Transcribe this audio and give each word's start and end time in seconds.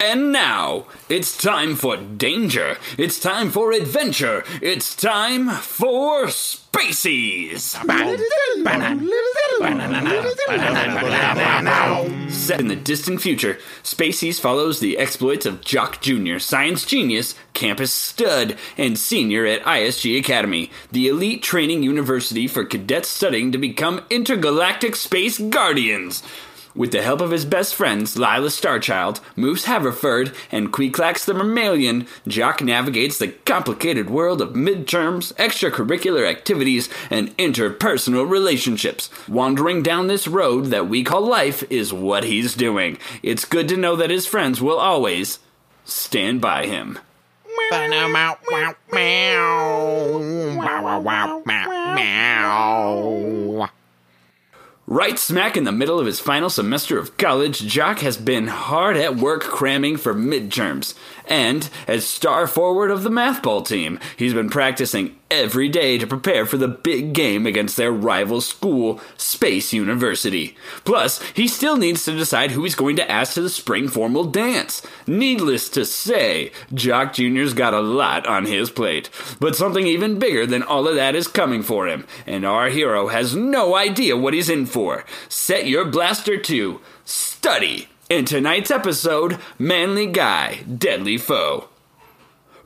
And 0.00 0.30
now, 0.30 0.86
it's 1.08 1.36
time 1.36 1.74
for 1.74 1.96
danger. 1.96 2.76
It's 2.96 3.18
time 3.18 3.50
for 3.50 3.72
adventure. 3.72 4.44
It's 4.62 4.94
time 4.94 5.48
for 5.48 6.26
Spacies. 6.26 7.74
Set 12.30 12.60
in 12.60 12.68
the 12.68 12.76
distant 12.76 13.20
future, 13.20 13.58
Spacies 13.82 14.38
follows 14.38 14.78
the 14.78 14.98
exploits 14.98 15.44
of 15.46 15.62
Jock 15.62 16.00
Jr., 16.00 16.38
science 16.38 16.86
genius, 16.86 17.34
campus 17.52 17.92
stud, 17.92 18.56
and 18.76 18.96
senior 18.96 19.46
at 19.46 19.62
ISG 19.62 20.16
Academy, 20.16 20.70
the 20.92 21.08
elite 21.08 21.42
training 21.42 21.82
university 21.82 22.46
for 22.46 22.64
cadets 22.64 23.08
studying 23.08 23.50
to 23.50 23.58
become 23.58 24.04
intergalactic 24.10 24.94
space 24.94 25.40
guardians. 25.40 26.22
With 26.78 26.92
the 26.92 27.02
help 27.02 27.20
of 27.20 27.32
his 27.32 27.44
best 27.44 27.74
friends, 27.74 28.16
Lila 28.16 28.50
Starchild, 28.50 29.18
Moose 29.34 29.64
Haverford, 29.64 30.32
and 30.52 30.72
Queeclax 30.72 31.24
the 31.24 31.34
Mammalian, 31.34 32.06
Jock 32.28 32.62
navigates 32.62 33.18
the 33.18 33.32
complicated 33.32 34.08
world 34.08 34.40
of 34.40 34.50
midterms, 34.50 35.34
extracurricular 35.34 36.30
activities, 36.30 36.88
and 37.10 37.36
interpersonal 37.36 38.30
relationships. 38.30 39.10
Wandering 39.26 39.82
down 39.82 40.06
this 40.06 40.28
road 40.28 40.66
that 40.66 40.88
we 40.88 41.02
call 41.02 41.22
life 41.22 41.64
is 41.68 41.92
what 41.92 42.22
he's 42.22 42.54
doing. 42.54 42.96
It's 43.24 43.44
good 43.44 43.68
to 43.70 43.76
know 43.76 43.96
that 43.96 44.10
his 44.10 44.28
friends 44.28 44.62
will 44.62 44.78
always 44.78 45.40
stand 45.84 46.40
by 46.40 46.66
him. 46.66 47.00
Right 54.90 55.18
smack 55.18 55.58
in 55.58 55.64
the 55.64 55.70
middle 55.70 56.00
of 56.00 56.06
his 56.06 56.18
final 56.18 56.48
semester 56.48 56.98
of 56.98 57.18
college, 57.18 57.58
Jock 57.60 57.98
has 57.98 58.16
been 58.16 58.46
hard 58.46 58.96
at 58.96 59.16
work 59.16 59.42
cramming 59.42 59.98
for 59.98 60.14
midterms. 60.14 60.94
And, 61.26 61.68
as 61.86 62.06
star 62.06 62.46
forward 62.46 62.90
of 62.90 63.02
the 63.02 63.10
math 63.10 63.42
ball 63.42 63.60
team, 63.60 64.00
he's 64.16 64.32
been 64.32 64.48
practicing 64.48 65.14
every 65.30 65.68
day 65.68 65.98
to 65.98 66.06
prepare 66.06 66.46
for 66.46 66.56
the 66.56 66.68
big 66.68 67.12
game 67.12 67.46
against 67.46 67.76
their 67.76 67.92
rival 67.92 68.40
school, 68.40 69.00
Space 69.16 69.72
University. 69.72 70.56
Plus, 70.84 71.22
he 71.34 71.46
still 71.46 71.76
needs 71.76 72.04
to 72.04 72.16
decide 72.16 72.52
who 72.52 72.64
he's 72.64 72.74
going 72.74 72.96
to 72.96 73.10
ask 73.10 73.34
to 73.34 73.40
the 73.40 73.48
spring 73.48 73.88
formal 73.88 74.24
dance. 74.24 74.82
Needless 75.06 75.68
to 75.70 75.84
say, 75.84 76.52
Jock 76.72 77.12
Jr.'s 77.12 77.54
got 77.54 77.74
a 77.74 77.80
lot 77.80 78.26
on 78.26 78.46
his 78.46 78.70
plate. 78.70 79.10
But 79.40 79.56
something 79.56 79.86
even 79.86 80.18
bigger 80.18 80.46
than 80.46 80.62
all 80.62 80.88
of 80.88 80.94
that 80.96 81.14
is 81.14 81.28
coming 81.28 81.62
for 81.62 81.86
him, 81.86 82.06
and 82.26 82.44
our 82.44 82.68
hero 82.68 83.08
has 83.08 83.34
no 83.34 83.76
idea 83.76 84.16
what 84.16 84.34
he's 84.34 84.48
in 84.48 84.66
for. 84.66 85.04
Set 85.28 85.66
your 85.66 85.84
blaster 85.84 86.38
to 86.38 86.80
study. 87.04 87.88
In 88.08 88.24
tonight's 88.24 88.70
episode, 88.70 89.38
Manly 89.58 90.06
Guy, 90.06 90.60
Deadly 90.62 91.18
Foe. 91.18 91.68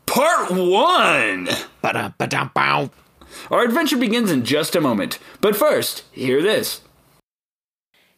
Part 0.06 0.50
1! 0.50 1.48
Our 3.50 3.64
adventure 3.64 3.96
begins 3.96 4.30
in 4.30 4.44
just 4.44 4.76
a 4.76 4.80
moment. 4.80 5.18
But 5.40 5.56
first, 5.56 6.04
hear 6.12 6.42
this. 6.42 6.80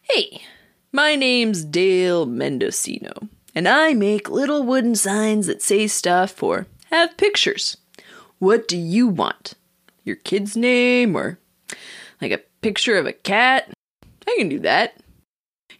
Hey, 0.01 0.41
my 0.91 1.15
name's 1.15 1.63
Dale 1.63 2.25
Mendocino, 2.25 3.29
and 3.53 3.67
I 3.67 3.93
make 3.93 4.29
little 4.29 4.63
wooden 4.63 4.95
signs 4.95 5.47
that 5.47 5.61
say 5.61 5.87
stuff 5.87 6.43
or 6.43 6.67
have 6.91 7.17
pictures. 7.17 7.77
What 8.39 8.67
do 8.67 8.77
you 8.77 9.07
want? 9.07 9.53
Your 10.03 10.17
kid's 10.17 10.55
name 10.55 11.15
or 11.15 11.39
like 12.21 12.31
a 12.31 12.41
picture 12.61 12.97
of 12.97 13.05
a 13.05 13.13
cat? 13.13 13.71
I 14.27 14.35
can 14.37 14.49
do 14.49 14.59
that. 14.59 15.01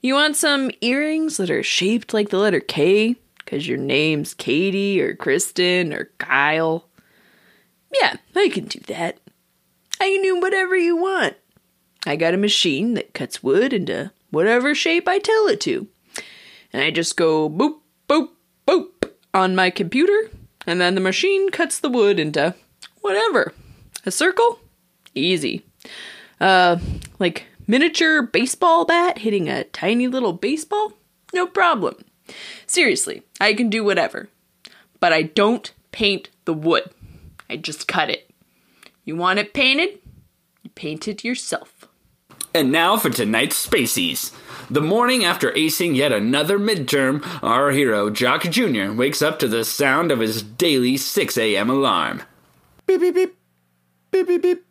You 0.02 0.14
want 0.14 0.36
some 0.36 0.72
earrings 0.82 1.38
that 1.38 1.50
are 1.50 1.64
shaped 1.64 2.14
like 2.14 2.30
the 2.30 2.38
letter 2.38 2.60
K 2.60 3.16
because 3.46 3.68
your 3.68 3.78
name's 3.78 4.34
Katie 4.34 5.00
or 5.02 5.16
Kristen 5.16 5.94
or 5.94 6.10
Kyle? 6.18 6.88
Yeah, 8.02 8.16
I 8.36 8.50
can 8.50 8.66
do 8.66 8.80
that. 8.88 9.20
I 10.02 10.06
can 10.10 10.24
do 10.24 10.40
whatever 10.40 10.76
you 10.76 10.98
want. 10.98 11.36
I 12.06 12.16
got 12.16 12.34
a 12.34 12.38
machine 12.38 12.96
that 12.96 13.14
cuts 13.14 13.42
wood 13.42 13.72
into 13.72 14.12
whatever 14.32 14.76
shape 14.76 15.08
I 15.08 15.20
tell 15.20 15.48
it 15.48 15.62
to. 15.62 15.88
And 16.74 16.84
I 16.84 16.92
just 16.92 17.16
go 17.16 17.50
boop, 17.50 17.80
boop, 18.10 18.30
boop 18.68 19.12
on 19.34 19.56
my 19.56 19.70
computer, 19.70 20.30
and 20.68 20.82
then 20.82 20.96
the 20.96 21.02
machine 21.02 21.50
cuts 21.50 21.80
the 21.80 21.90
wood 21.90 22.20
into 22.20 22.54
whatever. 23.02 23.54
A 24.06 24.12
circle? 24.12 24.60
Easy. 25.14 25.64
Uh, 26.40 26.78
like 27.18 27.46
miniature 27.68 28.22
baseball 28.22 28.86
bat 28.86 29.20
hitting 29.20 29.50
a 29.50 29.64
tiny 29.64 30.08
little 30.08 30.34
baseball? 30.34 30.94
No 31.34 31.48
problem. 31.48 31.96
Seriously, 32.68 33.24
I 33.40 33.54
can 33.54 33.70
do 33.70 33.84
whatever. 33.84 34.30
But 35.00 35.14
I 35.14 35.24
don't 35.24 35.72
paint 35.92 36.30
the 36.46 36.54
wood. 36.54 36.90
I 37.50 37.58
just 37.58 37.88
cut 37.88 38.10
it. 38.10 38.30
You 39.04 39.16
want 39.16 39.40
it 39.40 39.54
painted? 39.54 40.00
You 40.64 40.70
paint 40.72 41.08
it 41.08 41.24
yourself. 41.24 41.88
And 42.54 42.72
now 42.72 42.98
for 42.98 43.10
tonight's 43.10 43.68
Spacies. 43.68 44.34
The 44.70 44.82
morning 44.82 45.24
after 45.24 45.52
acing 45.52 45.96
yet 45.96 46.12
another 46.12 46.58
midterm, 46.58 47.24
our 47.44 47.72
hero, 47.72 48.10
Jock 48.10 48.44
Jr., 48.44 48.94
wakes 48.94 49.22
up 49.22 49.38
to 49.40 49.48
the 49.48 49.64
sound 49.64 50.12
of 50.12 50.20
his 50.20 50.42
daily 50.42 50.98
6 50.98 51.38
a.m. 51.38 51.70
alarm. 51.70 52.24
Beep, 52.88 53.02
beep, 53.02 53.14
beep. 53.14 53.36
Beep, 54.12 54.28
beep, 54.28 54.42
beep. 54.42 54.66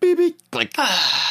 Beep, 0.00 0.16
beep. 0.16 0.50
Click. 0.50 0.72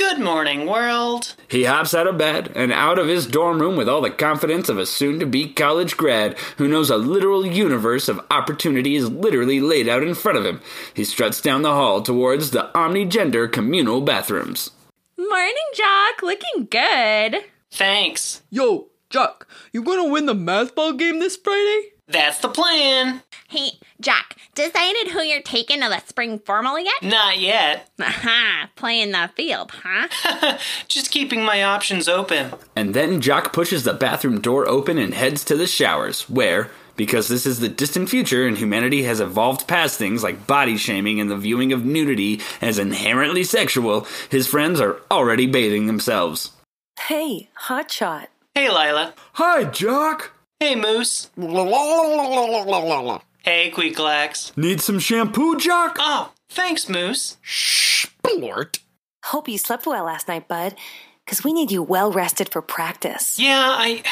Good 0.00 0.18
morning, 0.18 0.64
world. 0.64 1.34
He 1.46 1.64
hops 1.64 1.92
out 1.92 2.06
of 2.06 2.16
bed 2.16 2.52
and 2.54 2.72
out 2.72 2.98
of 2.98 3.06
his 3.06 3.26
dorm 3.26 3.60
room 3.60 3.76
with 3.76 3.86
all 3.86 4.00
the 4.00 4.10
confidence 4.10 4.70
of 4.70 4.78
a 4.78 4.86
soon 4.86 5.20
to 5.20 5.26
be 5.26 5.52
college 5.52 5.98
grad 5.98 6.38
who 6.56 6.66
knows 6.66 6.88
a 6.88 6.96
literal 6.96 7.44
universe 7.44 8.08
of 8.08 8.24
opportunity 8.30 8.96
is 8.96 9.10
literally 9.10 9.60
laid 9.60 9.90
out 9.90 10.02
in 10.02 10.14
front 10.14 10.38
of 10.38 10.46
him. 10.46 10.62
He 10.94 11.04
struts 11.04 11.42
down 11.42 11.60
the 11.60 11.74
hall 11.74 12.00
towards 12.00 12.50
the 12.50 12.70
omnigender 12.74 13.52
communal 13.52 14.00
bathrooms. 14.00 14.70
Morning, 15.18 15.54
Jock. 15.74 16.22
Looking 16.22 16.66
good. 16.70 17.44
Thanks. 17.70 18.40
Yo, 18.48 18.86
Jock, 19.10 19.46
you 19.70 19.82
gonna 19.82 20.08
win 20.08 20.24
the 20.24 20.34
math 20.34 20.74
ball 20.74 20.94
game 20.94 21.20
this 21.20 21.36
Friday? 21.36 21.90
That's 22.08 22.38
the 22.38 22.48
plan. 22.48 23.22
Hey, 23.50 23.80
Jock, 24.00 24.36
decided 24.54 25.08
who 25.08 25.22
you're 25.22 25.42
taking 25.42 25.80
to 25.80 25.88
the 25.88 25.98
spring 26.06 26.38
formal 26.38 26.78
yet? 26.78 27.02
Not 27.02 27.40
yet. 27.40 27.90
Aha, 28.00 28.70
playing 28.76 29.10
the 29.10 29.28
field, 29.34 29.72
huh? 29.74 30.58
Just 30.86 31.10
keeping 31.10 31.42
my 31.42 31.64
options 31.64 32.08
open. 32.08 32.52
And 32.76 32.94
then 32.94 33.20
Jock 33.20 33.52
pushes 33.52 33.82
the 33.82 33.92
bathroom 33.92 34.40
door 34.40 34.68
open 34.68 34.98
and 34.98 35.14
heads 35.14 35.42
to 35.46 35.56
the 35.56 35.66
showers, 35.66 36.30
where, 36.30 36.70
because 36.94 37.26
this 37.26 37.44
is 37.44 37.58
the 37.58 37.68
distant 37.68 38.08
future 38.08 38.46
and 38.46 38.56
humanity 38.56 39.02
has 39.02 39.18
evolved 39.18 39.66
past 39.66 39.98
things 39.98 40.22
like 40.22 40.46
body 40.46 40.76
shaming 40.76 41.18
and 41.18 41.28
the 41.28 41.36
viewing 41.36 41.72
of 41.72 41.84
nudity 41.84 42.40
as 42.60 42.78
inherently 42.78 43.42
sexual, 43.42 44.06
his 44.30 44.46
friends 44.46 44.80
are 44.80 45.00
already 45.10 45.48
bathing 45.48 45.88
themselves. 45.88 46.52
Hey, 47.00 47.50
hotshot. 47.64 48.28
Hey, 48.54 48.68
Lila. 48.68 49.12
Hi, 49.32 49.64
Jock! 49.64 50.34
Hey, 50.60 50.76
Moose. 50.76 51.30
Hey, 53.42 53.70
Queeclax. 53.70 54.54
Need 54.56 54.82
some 54.82 54.98
shampoo, 54.98 55.58
Jock? 55.58 55.96
Oh, 55.98 56.32
thanks, 56.50 56.88
Moose. 56.90 57.38
Shh, 57.40 58.06
Blort. 58.22 58.80
Hope 59.24 59.48
you 59.48 59.56
slept 59.56 59.86
well 59.86 60.04
last 60.04 60.28
night, 60.28 60.46
bud, 60.46 60.74
because 61.24 61.42
we 61.42 61.52
need 61.54 61.70
you 61.70 61.82
well 61.82 62.12
rested 62.12 62.50
for 62.50 62.60
practice. 62.60 63.38
Yeah, 63.38 63.58
I. 63.70 64.02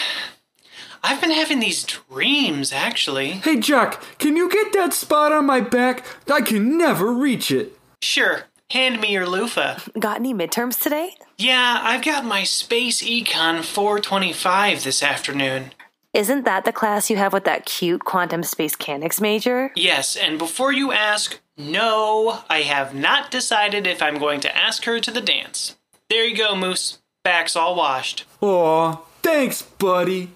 I've 1.02 1.20
been 1.20 1.30
having 1.30 1.60
these 1.60 1.84
dreams, 1.84 2.72
actually. 2.72 3.32
Hey, 3.32 3.56
Jock, 3.60 4.02
can 4.18 4.36
you 4.36 4.48
get 4.50 4.72
that 4.72 4.92
spot 4.94 5.30
on 5.30 5.46
my 5.46 5.60
back? 5.60 6.04
I 6.30 6.40
can 6.40 6.76
never 6.78 7.12
reach 7.12 7.50
it. 7.50 7.78
Sure, 8.02 8.44
hand 8.70 9.00
me 9.00 9.12
your 9.12 9.26
loofah. 9.26 9.78
Got 9.98 10.16
any 10.16 10.34
midterms 10.34 10.80
today? 10.82 11.14
Yeah, 11.36 11.80
I've 11.82 12.02
got 12.02 12.24
my 12.24 12.42
Space 12.44 13.02
Econ 13.02 13.62
425 13.62 14.82
this 14.84 15.02
afternoon. 15.02 15.72
Isn't 16.14 16.44
that 16.46 16.64
the 16.64 16.72
class 16.72 17.10
you 17.10 17.16
have 17.16 17.34
with 17.34 17.44
that 17.44 17.66
cute 17.66 18.04
quantum 18.04 18.42
space 18.42 18.72
mechanics 18.78 19.20
major? 19.20 19.70
Yes, 19.76 20.16
and 20.16 20.38
before 20.38 20.72
you 20.72 20.90
ask, 20.90 21.38
no, 21.56 22.40
I 22.48 22.62
have 22.62 22.94
not 22.94 23.30
decided 23.30 23.86
if 23.86 24.00
I'm 24.00 24.18
going 24.18 24.40
to 24.40 24.56
ask 24.56 24.84
her 24.84 25.00
to 25.00 25.10
the 25.10 25.20
dance. 25.20 25.76
There 26.08 26.24
you 26.24 26.34
go, 26.36 26.56
Moose. 26.56 26.98
Back's 27.24 27.56
all 27.56 27.76
washed. 27.76 28.24
Aw, 28.40 28.96
thanks, 29.22 29.60
buddy. 29.62 30.30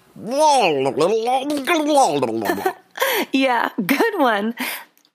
Yeah, 3.31 3.69
good 3.83 4.19
one. 4.19 4.53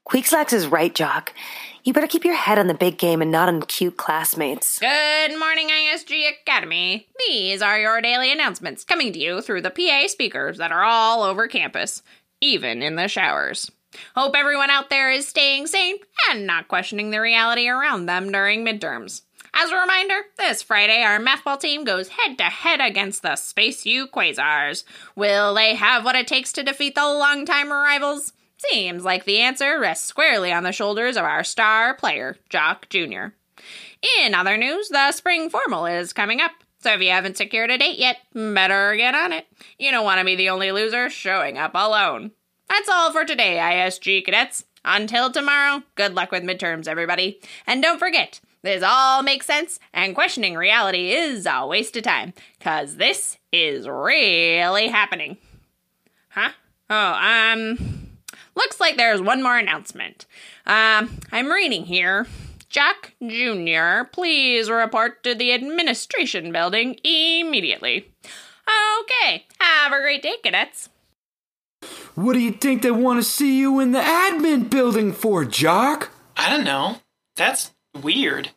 Queeclax 0.09 0.55
is 0.55 0.67
right, 0.67 0.95
Jock. 0.95 1.35
You 1.85 1.93
better 1.93 2.07
keep 2.07 2.25
your 2.25 2.35
head 2.35 2.59
on 2.59 2.67
the 2.67 2.73
big 2.73 2.97
game 2.97 3.21
and 3.21 3.31
not 3.31 3.51
on 3.51 3.61
cute 3.61 3.99
classmates. 3.99 4.79
Good 4.79 5.39
morning, 5.39 5.69
ISG 5.69 6.31
Academy. 6.31 7.07
These 7.27 7.61
are 7.61 7.79
your 7.79 8.01
daily 8.01 8.33
announcements 8.33 8.85
coming 8.85 9.13
to 9.13 9.19
you 9.19 9.43
through 9.43 9.61
the 9.61 9.71
PA 9.71 10.07
speakers 10.07 10.57
that 10.57 10.73
are 10.73 10.83
all 10.83 11.23
over 11.23 11.47
campus, 11.47 12.03
even 12.41 12.83
in 12.83 12.97
the 12.97 13.07
showers. 13.07 13.71
Hope 14.17 14.35
everyone 14.35 14.71
out 14.71 14.89
there 14.89 15.11
is 15.11 15.29
staying 15.29 15.67
sane 15.67 15.97
and 16.31 16.47
not 16.47 16.69
questioning 16.69 17.11
the 17.11 17.21
reality 17.21 17.69
around 17.69 18.07
them 18.07 18.33
during 18.33 18.65
midterms. 18.65 19.23
As 19.53 19.71
a 19.71 19.77
reminder, 19.77 20.21
this 20.39 20.63
Friday 20.63 21.03
our 21.03 21.19
math 21.19 21.45
ball 21.45 21.59
team 21.59 21.85
goes 21.85 22.09
head 22.09 22.39
to 22.39 22.45
head 22.45 22.81
against 22.81 23.21
the 23.21 23.37
Space 23.37 23.85
U 23.85 24.07
Quasars. 24.07 24.85
Will 25.17 25.53
they 25.53 25.75
have 25.75 26.03
what 26.03 26.17
it 26.17 26.27
takes 26.27 26.51
to 26.55 26.63
defeat 26.63 26.95
the 26.95 27.05
longtime 27.05 27.71
rivals? 27.71 28.33
Seems 28.59 29.05
like 29.05 29.25
the 29.25 29.39
answer 29.39 29.79
rests 29.79 30.07
squarely 30.07 30.53
on 30.53 30.65
the 30.65 30.73
shoulders 30.73 31.17
of 31.17 31.25
our 31.25 31.45
star 31.45 31.95
player, 31.95 32.37
Jock 32.49 32.89
Jr. 32.89 33.29
In 34.21 34.35
other 34.35 34.57
news, 34.57 34.89
the 34.89 35.13
spring 35.13 35.49
formal 35.49 35.87
is 35.87 36.13
coming 36.13 36.41
up. 36.41 36.53
So 36.81 36.93
if 36.93 37.01
you 37.01 37.11
haven't 37.11 37.37
secured 37.37 37.71
a 37.71 37.79
date 37.79 37.99
yet, 37.99 38.19
better 38.35 38.95
get 38.97 39.15
on 39.15 39.33
it. 39.33 39.47
You 39.79 39.91
don't 39.91 40.05
want 40.05 40.21
to 40.21 40.25
be 40.25 40.37
the 40.37 40.51
only 40.51 40.73
loser 40.73 41.09
showing 41.09 41.57
up 41.57 41.73
alone. 41.75 42.33
That's 42.69 42.89
all 42.89 43.13
for 43.13 43.25
today, 43.25 43.57
ISG 43.57 44.25
cadets. 44.25 44.65
Until 44.85 45.31
tomorrow, 45.31 45.83
good 45.97 46.15
luck 46.15 46.31
with 46.31 46.45
midterms, 46.45 46.87
everybody. 46.87 47.41
And 47.67 47.83
don't 47.83 47.99
forget, 47.99 48.41
this 48.63 48.83
all 48.87 49.23
makes 49.23 49.47
sense, 49.47 49.79
and 49.93 50.15
questioning 50.15 50.55
reality 50.55 51.13
is 51.13 51.47
a 51.47 51.67
waste 51.67 51.97
of 51.97 52.05
time, 52.05 52.33
because 52.59 52.97
this 52.97 53.39
is 53.53 53.89
really 53.89 54.89
happening. 54.89 55.37
Huh? 56.29 56.51
Oh, 56.89 57.13
um, 57.13 58.08
Looks 58.59 58.81
like 58.81 58.97
there's 58.97 59.23
one 59.23 59.41
more 59.41 59.57
announcement. 59.57 60.27
Um, 60.67 61.21
I'm 61.31 61.47
reading 61.47 61.85
here. 61.85 62.27
Jock 62.69 63.13
Jr., 63.25 64.03
please 64.11 64.69
report 64.69 65.23
to 65.23 65.37
the 65.37 65.53
administration 65.53 66.51
building 66.51 66.99
immediately. 67.05 68.11
Okay, 69.01 69.47
have 69.61 69.93
a 69.93 70.01
great 70.01 70.23
day, 70.23 70.35
cadets. 70.43 70.89
What 72.17 72.33
do 72.33 72.41
you 72.41 72.51
think 72.51 72.83
they 72.83 72.91
want 72.91 73.21
to 73.21 73.23
see 73.23 73.61
you 73.61 73.79
in 73.79 73.93
the 73.93 74.01
admin 74.01 74.69
building 74.69 75.13
for, 75.13 75.45
Jock? 75.45 76.11
I 76.37 76.51
don't 76.51 76.65
know. 76.65 76.97
That's 77.37 77.71
weird. 78.03 78.51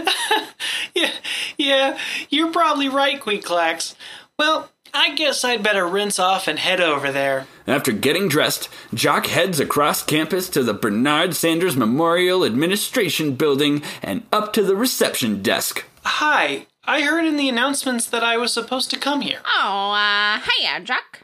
yeah, 0.94 1.10
yeah, 1.58 1.98
you're 2.28 2.52
probably 2.52 2.88
right, 2.88 3.20
Queeclax. 3.20 3.96
Well, 4.40 4.70
I 4.94 5.14
guess 5.16 5.44
I'd 5.44 5.62
better 5.62 5.86
rinse 5.86 6.18
off 6.18 6.48
and 6.48 6.58
head 6.58 6.80
over 6.80 7.12
there. 7.12 7.46
After 7.66 7.92
getting 7.92 8.26
dressed, 8.26 8.70
Jock 8.94 9.26
heads 9.26 9.60
across 9.60 10.02
campus 10.02 10.48
to 10.48 10.62
the 10.62 10.72
Bernard 10.72 11.36
Sanders 11.36 11.76
Memorial 11.76 12.46
Administration 12.46 13.34
Building 13.34 13.82
and 14.02 14.22
up 14.32 14.54
to 14.54 14.62
the 14.62 14.74
reception 14.74 15.42
desk. 15.42 15.84
Hi, 16.04 16.66
I 16.86 17.02
heard 17.02 17.26
in 17.26 17.36
the 17.36 17.50
announcements 17.50 18.06
that 18.06 18.24
I 18.24 18.38
was 18.38 18.50
supposed 18.50 18.88
to 18.92 18.98
come 18.98 19.20
here. 19.20 19.40
Oh, 19.44 19.90
uh, 19.90 20.40
hiya, 20.40 20.84
Jock. 20.84 21.20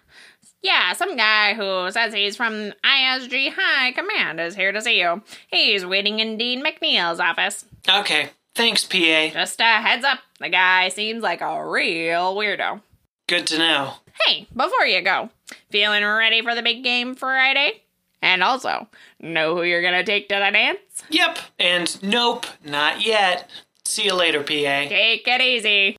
Yeah, 0.60 0.92
some 0.92 1.16
guy 1.16 1.54
who 1.54 1.90
says 1.90 2.12
he's 2.12 2.36
from 2.36 2.74
ISG 2.84 3.54
High 3.56 3.92
Command 3.92 4.40
is 4.40 4.56
here 4.56 4.72
to 4.72 4.82
see 4.82 5.00
you. 5.00 5.22
He's 5.48 5.86
waiting 5.86 6.20
in 6.20 6.36
Dean 6.36 6.62
McNeil's 6.62 7.20
office. 7.20 7.64
Okay, 7.88 8.28
thanks, 8.54 8.84
PA. 8.84 9.30
Just 9.32 9.58
a 9.60 9.80
heads 9.80 10.04
up, 10.04 10.18
the 10.38 10.50
guy 10.50 10.90
seems 10.90 11.22
like 11.22 11.40
a 11.40 11.66
real 11.66 12.36
weirdo. 12.36 12.82
Good 13.28 13.48
to 13.48 13.58
know. 13.58 13.94
Hey, 14.24 14.46
before 14.54 14.86
you 14.86 15.02
go, 15.02 15.30
feeling 15.70 16.04
ready 16.04 16.42
for 16.42 16.54
the 16.54 16.62
big 16.62 16.84
game 16.84 17.16
Friday? 17.16 17.82
And 18.22 18.42
also, 18.42 18.88
know 19.20 19.56
who 19.56 19.64
you're 19.64 19.82
gonna 19.82 20.04
take 20.04 20.28
to 20.28 20.36
the 20.36 20.50
dance? 20.52 21.04
Yep, 21.10 21.38
and 21.58 22.02
nope, 22.02 22.46
not 22.64 23.04
yet. 23.04 23.50
See 23.84 24.04
you 24.04 24.14
later, 24.14 24.40
PA. 24.40 24.88
Take 24.88 25.26
it 25.26 25.40
easy. 25.40 25.96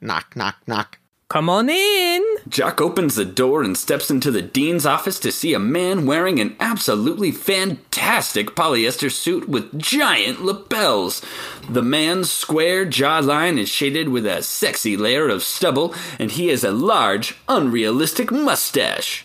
Knock, 0.00 0.36
knock, 0.36 0.56
knock. 0.66 0.98
Come 1.28 1.50
on 1.50 1.68
in. 1.68 2.29
Jock 2.48 2.80
opens 2.80 3.14
the 3.14 3.24
door 3.24 3.62
and 3.62 3.76
steps 3.76 4.10
into 4.10 4.30
the 4.30 4.42
dean's 4.42 4.86
office 4.86 5.18
to 5.20 5.32
see 5.32 5.54
a 5.54 5.58
man 5.58 6.06
wearing 6.06 6.40
an 6.40 6.56
absolutely 6.58 7.30
fantastic 7.30 8.48
polyester 8.56 9.10
suit 9.10 9.48
with 9.48 9.78
giant 9.78 10.42
lapels. 10.44 11.22
The 11.68 11.82
man's 11.82 12.30
square 12.30 12.86
jawline 12.86 13.58
is 13.58 13.68
shaded 13.68 14.08
with 14.08 14.26
a 14.26 14.42
sexy 14.42 14.96
layer 14.96 15.28
of 15.28 15.42
stubble, 15.42 15.94
and 16.18 16.30
he 16.30 16.48
has 16.48 16.64
a 16.64 16.72
large, 16.72 17.36
unrealistic 17.48 18.30
mustache. 18.30 19.24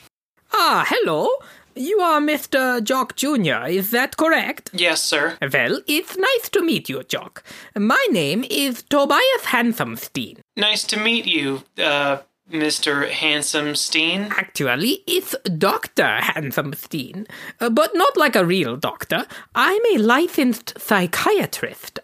Ah, 0.53 0.85
hello. 0.87 1.29
You 1.77 1.99
are 1.99 2.21
Mr. 2.21 2.81
Jock 2.81 3.17
Jr., 3.17 3.67
is 3.67 3.91
that 3.91 4.15
correct? 4.15 4.69
Yes, 4.71 5.03
sir. 5.03 5.37
Well, 5.41 5.81
it's 5.87 6.15
nice 6.15 6.49
to 6.51 6.61
meet 6.63 6.87
you, 6.87 7.03
Jock. 7.03 7.43
My 7.77 8.07
name 8.11 8.45
is 8.49 8.81
Tobias 8.83 9.43
Handsomestein. 9.43 10.37
Nice 10.55 10.85
to 10.85 10.97
meet 10.97 11.25
you, 11.25 11.63
uh, 11.77 12.19
Mr. 12.51 13.09
Handsomestein. 13.09 14.29
Actually, 14.31 15.03
it's 15.07 15.35
Dr. 15.57 16.19
Handsomestein, 16.21 17.27
uh, 17.59 17.69
but 17.69 17.95
not 17.95 18.15
like 18.17 18.35
a 18.35 18.45
real 18.45 18.77
doctor. 18.77 19.25
I'm 19.55 19.81
a 19.93 19.97
licensed 19.97 20.79
psychiatrist. 20.79 21.99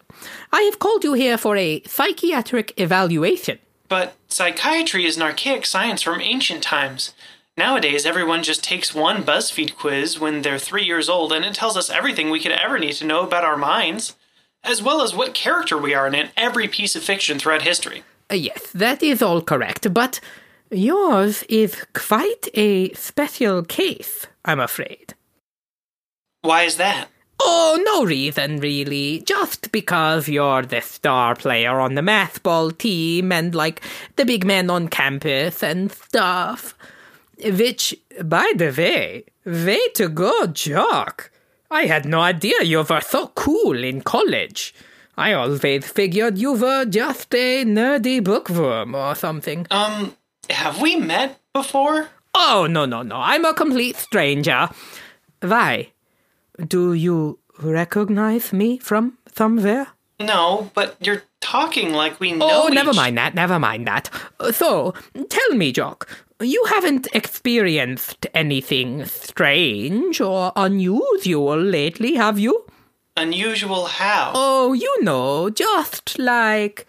I 0.52 0.62
have 0.62 0.80
called 0.80 1.04
you 1.04 1.12
here 1.12 1.38
for 1.38 1.56
a 1.56 1.82
psychiatric 1.84 2.72
evaluation. 2.76 3.58
But 3.88 4.16
psychiatry 4.28 5.04
is 5.04 5.16
an 5.16 5.22
archaic 5.22 5.64
science 5.64 6.02
from 6.02 6.20
ancient 6.20 6.62
times. 6.62 7.14
Nowadays, 7.56 8.06
everyone 8.06 8.42
just 8.42 8.64
takes 8.64 8.94
one 8.94 9.22
BuzzFeed 9.22 9.76
quiz 9.76 10.18
when 10.18 10.42
they're 10.42 10.58
three 10.58 10.84
years 10.84 11.08
old, 11.08 11.32
and 11.32 11.44
it 11.44 11.54
tells 11.54 11.76
us 11.76 11.90
everything 11.90 12.30
we 12.30 12.40
could 12.40 12.52
ever 12.52 12.78
need 12.78 12.94
to 12.94 13.06
know 13.06 13.24
about 13.24 13.44
our 13.44 13.58
minds, 13.58 14.16
as 14.64 14.82
well 14.82 15.02
as 15.02 15.14
what 15.14 15.34
character 15.34 15.76
we 15.76 15.94
are 15.94 16.06
in 16.06 16.30
every 16.36 16.66
piece 16.66 16.96
of 16.96 17.02
fiction 17.02 17.38
throughout 17.38 17.62
history. 17.62 18.02
Uh, 18.30 18.34
yes, 18.34 18.70
that 18.72 19.02
is 19.02 19.22
all 19.22 19.42
correct, 19.42 19.92
but 19.92 20.20
yours 20.70 21.42
is 21.48 21.84
quite 21.92 22.48
a 22.54 22.92
special 22.94 23.62
case, 23.62 24.26
I'm 24.44 24.60
afraid. 24.60 25.14
Why 26.42 26.62
is 26.62 26.76
that? 26.76 27.08
Oh, 27.44 27.78
no 27.84 28.04
reason 28.04 28.58
really. 28.58 29.20
Just 29.26 29.72
because 29.72 30.28
you're 30.28 30.62
the 30.62 30.80
star 30.80 31.34
player 31.34 31.80
on 31.80 31.94
the 31.94 32.02
math 32.02 32.42
ball 32.42 32.70
team 32.70 33.32
and 33.32 33.54
like 33.54 33.80
the 34.16 34.24
big 34.24 34.44
man 34.44 34.70
on 34.70 34.88
campus 34.88 35.62
and 35.62 35.90
stuff. 35.90 36.76
Which, 37.44 37.96
by 38.22 38.52
the 38.54 38.72
way, 38.76 39.24
way 39.44 39.88
to 39.94 40.08
go, 40.08 40.46
Jock. 40.46 41.30
I 41.70 41.86
had 41.86 42.04
no 42.04 42.20
idea 42.20 42.62
you 42.62 42.82
were 42.82 43.00
so 43.00 43.28
cool 43.28 43.82
in 43.82 44.02
college. 44.02 44.74
I 45.16 45.32
always 45.34 45.86
figured 45.86 46.38
you 46.38 46.54
were 46.54 46.84
just 46.86 47.34
a 47.34 47.64
nerdy 47.64 48.22
bookworm 48.24 48.94
or 48.94 49.14
something. 49.14 49.66
Um, 49.70 50.16
have 50.50 50.80
we 50.80 50.96
met 50.96 51.38
before? 51.52 52.08
Oh, 52.34 52.66
no, 52.68 52.86
no, 52.86 53.02
no. 53.02 53.16
I'm 53.16 53.44
a 53.44 53.52
complete 53.52 53.96
stranger. 53.96 54.68
Why? 55.40 55.92
Do 56.66 56.94
you 56.94 57.38
recognize 57.60 58.52
me 58.52 58.78
from 58.78 59.18
somewhere? 59.34 59.88
No, 60.18 60.70
but 60.74 60.96
you're 61.00 61.22
talking 61.40 61.92
like 61.92 62.18
we 62.20 62.32
know. 62.32 62.48
Oh, 62.50 62.68
never 62.68 62.90
each- 62.90 62.96
mind 62.96 63.18
that, 63.18 63.34
never 63.34 63.58
mind 63.58 63.86
that. 63.88 64.08
So, 64.52 64.94
tell 65.28 65.50
me, 65.50 65.72
Jock, 65.72 66.08
you 66.40 66.64
haven't 66.70 67.08
experienced 67.12 68.26
anything 68.32 69.04
strange 69.04 70.20
or 70.20 70.52
unusual 70.56 71.60
lately, 71.60 72.14
have 72.14 72.38
you? 72.38 72.64
Unusual 73.16 73.86
how? 73.86 74.32
Oh, 74.34 74.72
you 74.72 75.02
know, 75.02 75.50
just 75.50 76.18
like 76.18 76.86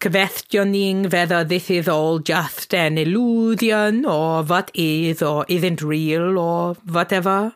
questioning 0.00 1.08
whether 1.10 1.44
this 1.44 1.70
is 1.70 1.88
all 1.88 2.18
just 2.18 2.74
an 2.74 2.96
illusion 2.98 4.04
or 4.04 4.42
what 4.42 4.70
is 4.74 5.22
or 5.22 5.44
isn't 5.48 5.82
real 5.82 6.38
or 6.38 6.74
whatever. 6.86 7.54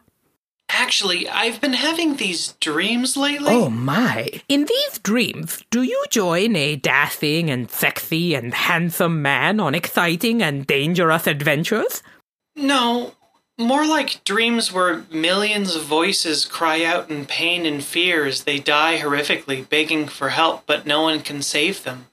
Actually, 0.73 1.29
I've 1.29 1.61
been 1.61 1.73
having 1.73 2.17
these 2.17 2.53
dreams 2.61 3.17
lately. 3.17 3.53
Oh 3.53 3.71
my. 3.71 4.29
In 4.49 4.67
these 4.67 4.99
dreams, 4.99 5.65
do 5.71 5.83
you 5.83 6.05
join 6.11 6.55
a 6.55 6.77
dashing 6.77 7.51
and 7.51 7.71
sexy 7.71 8.35
and 8.35 8.55
handsome 8.55 9.21
man 9.21 9.59
on 9.59 9.75
exciting 9.75 10.43
and 10.43 10.67
dangerous 10.67 11.27
adventures? 11.27 12.03
No, 12.55 13.15
more 13.61 13.87
like 13.87 14.25
dreams 14.25 14.73
where 14.73 15.05
millions 15.11 15.77
of 15.77 15.85
voices 15.85 16.45
cry 16.45 16.83
out 16.83 17.11
in 17.11 17.27
pain 17.27 17.67
and 17.67 17.85
fear 17.85 18.27
as 18.27 18.45
they 18.45 18.59
die 18.59 18.99
horrifically, 18.99 19.69
begging 19.69 20.09
for 20.09 20.31
help, 20.31 20.65
but 20.67 20.87
no 20.87 21.03
one 21.03 21.21
can 21.21 21.43
save 21.43 21.85
them. 21.85 22.07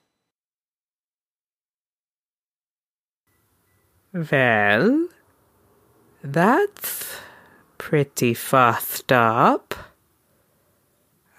Well, 4.14 5.08
that's 6.24 7.18
pretty 7.78 8.34
fussed 8.34 9.12
up. 9.12 9.74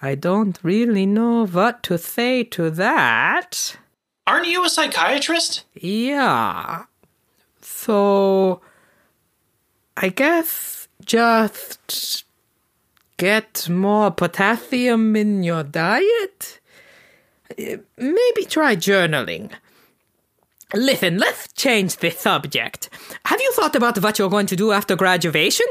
I 0.01 0.15
don't 0.15 0.57
really 0.63 1.05
know 1.05 1.45
what 1.45 1.83
to 1.83 1.97
say 1.97 2.43
to 2.45 2.69
that. 2.69 3.77
Aren't 4.25 4.47
you 4.47 4.63
a 4.63 4.69
psychiatrist? 4.69 5.65
Yeah. 5.73 6.85
So, 7.61 8.61
I 10.01 10.07
guess 10.07 10.87
just 11.05 12.23
get 13.17 13.67
more 13.67 14.11
potassium 14.11 15.13
in 15.17 15.43
your 15.43 15.63
diet? 15.63 16.61
Maybe 17.57 18.45
try 18.45 18.77
journaling. 18.77 19.51
Listen, 20.73 21.17
let's 21.17 21.51
change 21.51 21.97
the 21.97 22.11
subject. 22.11 22.89
Have 23.25 23.41
you 23.41 23.51
thought 23.51 23.75
about 23.75 24.01
what 24.01 24.17
you're 24.17 24.29
going 24.29 24.45
to 24.45 24.55
do 24.55 24.71
after 24.71 24.95
graduation? 24.95 25.65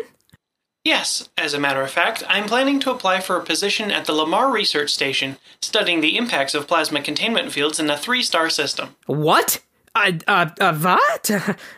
Yes, 0.84 1.30
as 1.38 1.54
a 1.54 1.60
matter 1.60 1.80
of 1.80 1.90
fact, 1.90 2.22
I'm 2.28 2.44
planning 2.44 2.80
to 2.80 2.90
apply 2.90 3.20
for 3.20 3.36
a 3.36 3.44
position 3.44 3.90
at 3.90 4.04
the 4.04 4.12
Lamar 4.12 4.50
Research 4.52 4.90
Station, 4.90 5.38
studying 5.62 6.02
the 6.02 6.18
impacts 6.18 6.54
of 6.54 6.68
plasma 6.68 7.00
containment 7.00 7.50
fields 7.50 7.80
in 7.80 7.88
a 7.88 7.96
three 7.96 8.22
star 8.22 8.50
system. 8.50 8.94
What? 9.06 9.62
Uh, 9.94 10.12
uh, 10.26 10.50
uh, 10.60 10.74
what? 10.74 11.30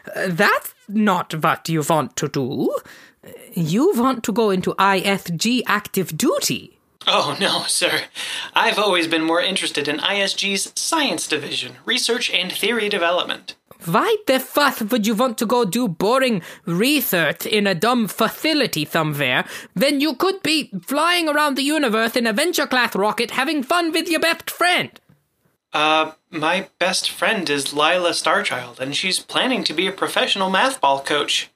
That's 0.28 0.74
not 0.88 1.34
what 1.42 1.68
you 1.68 1.82
want 1.88 2.16
to 2.16 2.28
do. 2.28 2.74
You 3.52 3.92
want 3.94 4.24
to 4.24 4.32
go 4.32 4.50
into 4.50 4.74
ISG 4.74 5.62
active 5.66 6.16
duty. 6.16 6.78
Oh, 7.06 7.36
no, 7.40 7.64
sir. 7.66 8.02
I've 8.54 8.78
always 8.78 9.06
been 9.06 9.24
more 9.24 9.40
interested 9.40 9.88
in 9.88 9.98
ISG's 9.98 10.72
science 10.78 11.26
division, 11.26 11.76
research 11.84 12.30
and 12.30 12.52
theory 12.52 12.88
development. 12.88 13.54
Why 13.86 14.16
the 14.26 14.38
fuck 14.38 14.78
would 14.90 15.06
you 15.06 15.14
want 15.14 15.38
to 15.38 15.46
go 15.46 15.64
do 15.64 15.88
boring 15.88 16.42
research 16.66 17.46
in 17.46 17.66
a 17.66 17.74
dumb 17.74 18.08
facility 18.08 18.84
somewhere 18.84 19.46
when 19.72 20.00
you 20.00 20.14
could 20.14 20.42
be 20.42 20.70
flying 20.82 21.30
around 21.30 21.56
the 21.56 21.62
universe 21.62 22.14
in 22.14 22.26
a 22.26 22.32
venture 22.34 22.66
class 22.66 22.94
rocket 22.94 23.30
having 23.30 23.62
fun 23.62 23.90
with 23.90 24.08
your 24.08 24.20
best 24.20 24.50
friend? 24.50 25.00
Uh, 25.72 26.12
my 26.30 26.68
best 26.78 27.10
friend 27.10 27.48
is 27.48 27.72
Lila 27.72 28.10
Starchild, 28.10 28.80
and 28.80 28.96
she's 28.96 29.20
planning 29.20 29.62
to 29.64 29.72
be 29.72 29.86
a 29.86 29.92
professional 29.92 30.50
math 30.50 30.80
ball 30.80 31.00
coach. 31.02 31.50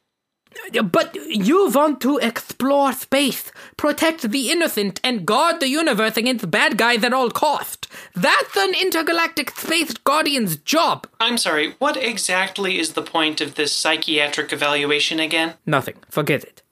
But 0.84 1.16
you 1.16 1.68
want 1.70 2.00
to 2.02 2.18
explore 2.18 2.92
space, 2.92 3.50
protect 3.76 4.30
the 4.30 4.50
innocent, 4.50 5.00
and 5.02 5.26
guard 5.26 5.58
the 5.58 5.68
universe 5.68 6.16
against 6.16 6.50
bad 6.50 6.78
guys 6.78 7.02
at 7.02 7.12
all 7.12 7.30
cost. 7.30 7.88
That's 8.14 8.56
an 8.56 8.72
intergalactic 8.80 9.50
space 9.50 9.94
guardian's 9.94 10.56
job. 10.56 11.08
I'm 11.18 11.38
sorry, 11.38 11.74
what 11.80 11.96
exactly 11.96 12.78
is 12.78 12.92
the 12.92 13.02
point 13.02 13.40
of 13.40 13.56
this 13.56 13.72
psychiatric 13.72 14.52
evaluation 14.52 15.18
again? 15.18 15.54
Nothing. 15.66 15.96
Forget 16.08 16.44
it. 16.44 16.62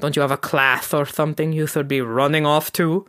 Don't 0.00 0.16
you 0.16 0.22
have 0.22 0.30
a 0.30 0.36
class 0.38 0.94
or 0.94 1.04
something 1.04 1.52
you 1.52 1.66
should 1.66 1.88
be 1.88 2.00
running 2.00 2.46
off 2.46 2.72
to? 2.72 3.06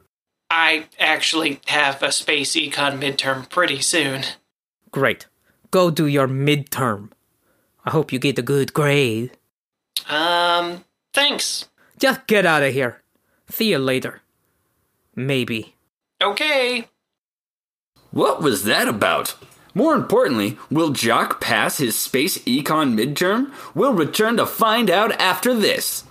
I 0.50 0.88
actually 1.00 1.62
have 1.68 2.02
a 2.02 2.12
space 2.12 2.56
econ 2.56 3.00
midterm 3.00 3.50
pretty 3.50 3.82
soon. 3.82 4.24
Great. 4.92 5.28
Go 5.72 5.92
do 5.92 6.08
your 6.08 6.28
midterm. 6.28 7.12
I 7.86 7.92
hope 7.92 8.12
you 8.12 8.20
get 8.20 8.40
a 8.40 8.44
good 8.44 8.74
grade. 8.74 9.32
Um, 10.08 10.84
thanks. 11.14 11.66
Just 12.00 12.26
get 12.28 12.46
out 12.46 12.64
of 12.64 12.74
here. 12.74 13.02
See 13.50 13.72
you 13.72 13.78
later. 13.78 14.22
Maybe. 15.16 15.76
Okay. 16.22 16.88
What 18.12 18.42
was 18.42 18.64
that 18.64 18.88
about? 18.88 19.36
More 19.76 19.94
importantly, 19.94 20.58
will 20.72 20.90
Jock 20.90 21.40
pass 21.40 21.78
his 21.78 21.98
space 21.98 22.40
econ 22.40 22.96
midterm? 22.98 23.52
We'll 23.76 23.94
return 23.94 24.38
to 24.38 24.46
find 24.46 24.90
out 24.90 25.12
after 25.14 25.54
this. 25.54 26.04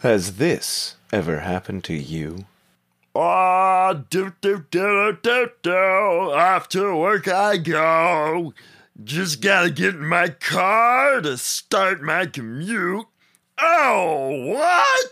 Has 0.00 0.36
this 0.36 0.96
ever 1.12 1.40
happened 1.40 1.84
to 1.84 1.94
you? 1.94 2.46
Ah, 3.16 3.92
do 3.92 4.32
do 4.40 4.64
do 4.70 5.16
do 5.22 5.50
do. 5.62 5.72
Off 5.72 6.68
to 6.70 6.96
work 6.96 7.28
I 7.28 7.58
go. 7.58 8.52
Just 9.04 9.40
gotta 9.40 9.70
get 9.70 9.94
in 9.94 10.06
my 10.06 10.30
car 10.30 11.20
to 11.20 11.38
start 11.38 12.02
my 12.02 12.26
commute. 12.26 13.06
Oh, 13.58 14.52
what? 14.52 15.06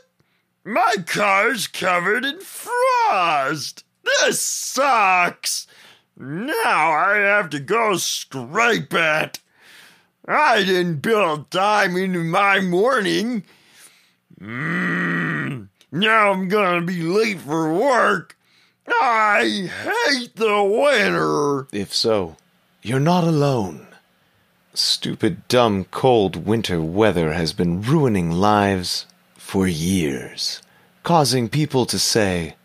My 0.64 0.96
car's 1.06 1.68
covered 1.68 2.24
in 2.24 2.40
frost. 2.40 3.84
This 4.02 4.40
sucks. 4.40 5.68
Now 6.16 6.90
I 6.90 7.18
have 7.18 7.50
to 7.50 7.60
go 7.60 7.96
scrape 7.98 8.92
it. 8.92 9.38
I 10.26 10.64
didn't 10.64 11.02
build 11.02 11.52
time 11.52 11.96
into 11.96 12.24
my 12.24 12.58
morning. 12.58 13.44
Mmm. 14.40 15.11
Now 15.94 16.32
I'm 16.32 16.48
gonna 16.48 16.80
be 16.80 17.02
late 17.02 17.40
for 17.40 17.70
work. 17.70 18.34
I 18.88 19.68
hate 19.84 20.34
the 20.36 20.62
winter. 20.62 21.68
If 21.70 21.92
so, 21.94 22.36
you're 22.80 22.98
not 22.98 23.24
alone. 23.24 23.88
Stupid, 24.72 25.46
dumb, 25.48 25.84
cold 25.84 26.46
winter 26.46 26.80
weather 26.80 27.34
has 27.34 27.52
been 27.52 27.82
ruining 27.82 28.30
lives 28.30 29.04
for 29.36 29.66
years, 29.66 30.62
causing 31.02 31.50
people 31.50 31.84
to 31.84 31.98
say, 31.98 32.56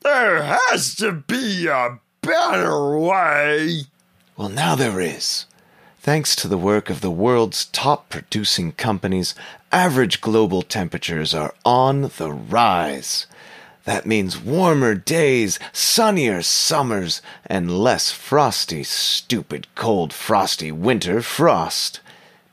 There 0.00 0.42
has 0.42 0.96
to 0.96 1.12
be 1.12 1.68
a 1.68 2.00
better 2.20 2.98
way. 2.98 3.82
Well, 4.36 4.48
now 4.48 4.74
there 4.74 5.00
is. 5.00 5.46
Thanks 6.00 6.34
to 6.36 6.48
the 6.48 6.58
work 6.58 6.90
of 6.90 7.00
the 7.00 7.12
world's 7.12 7.66
top 7.66 8.08
producing 8.10 8.72
companies, 8.72 9.36
average 9.76 10.22
global 10.22 10.62
temperatures 10.62 11.34
are 11.34 11.52
on 11.62 12.10
the 12.16 12.32
rise. 12.32 13.26
That 13.84 14.06
means 14.06 14.40
warmer 14.40 14.94
days, 14.94 15.58
sunnier 15.70 16.40
summers, 16.40 17.20
and 17.44 17.78
less 17.78 18.10
frosty, 18.10 18.82
stupid, 18.84 19.66
cold, 19.74 20.14
frosty 20.14 20.72
winter 20.72 21.20
frost. 21.20 22.00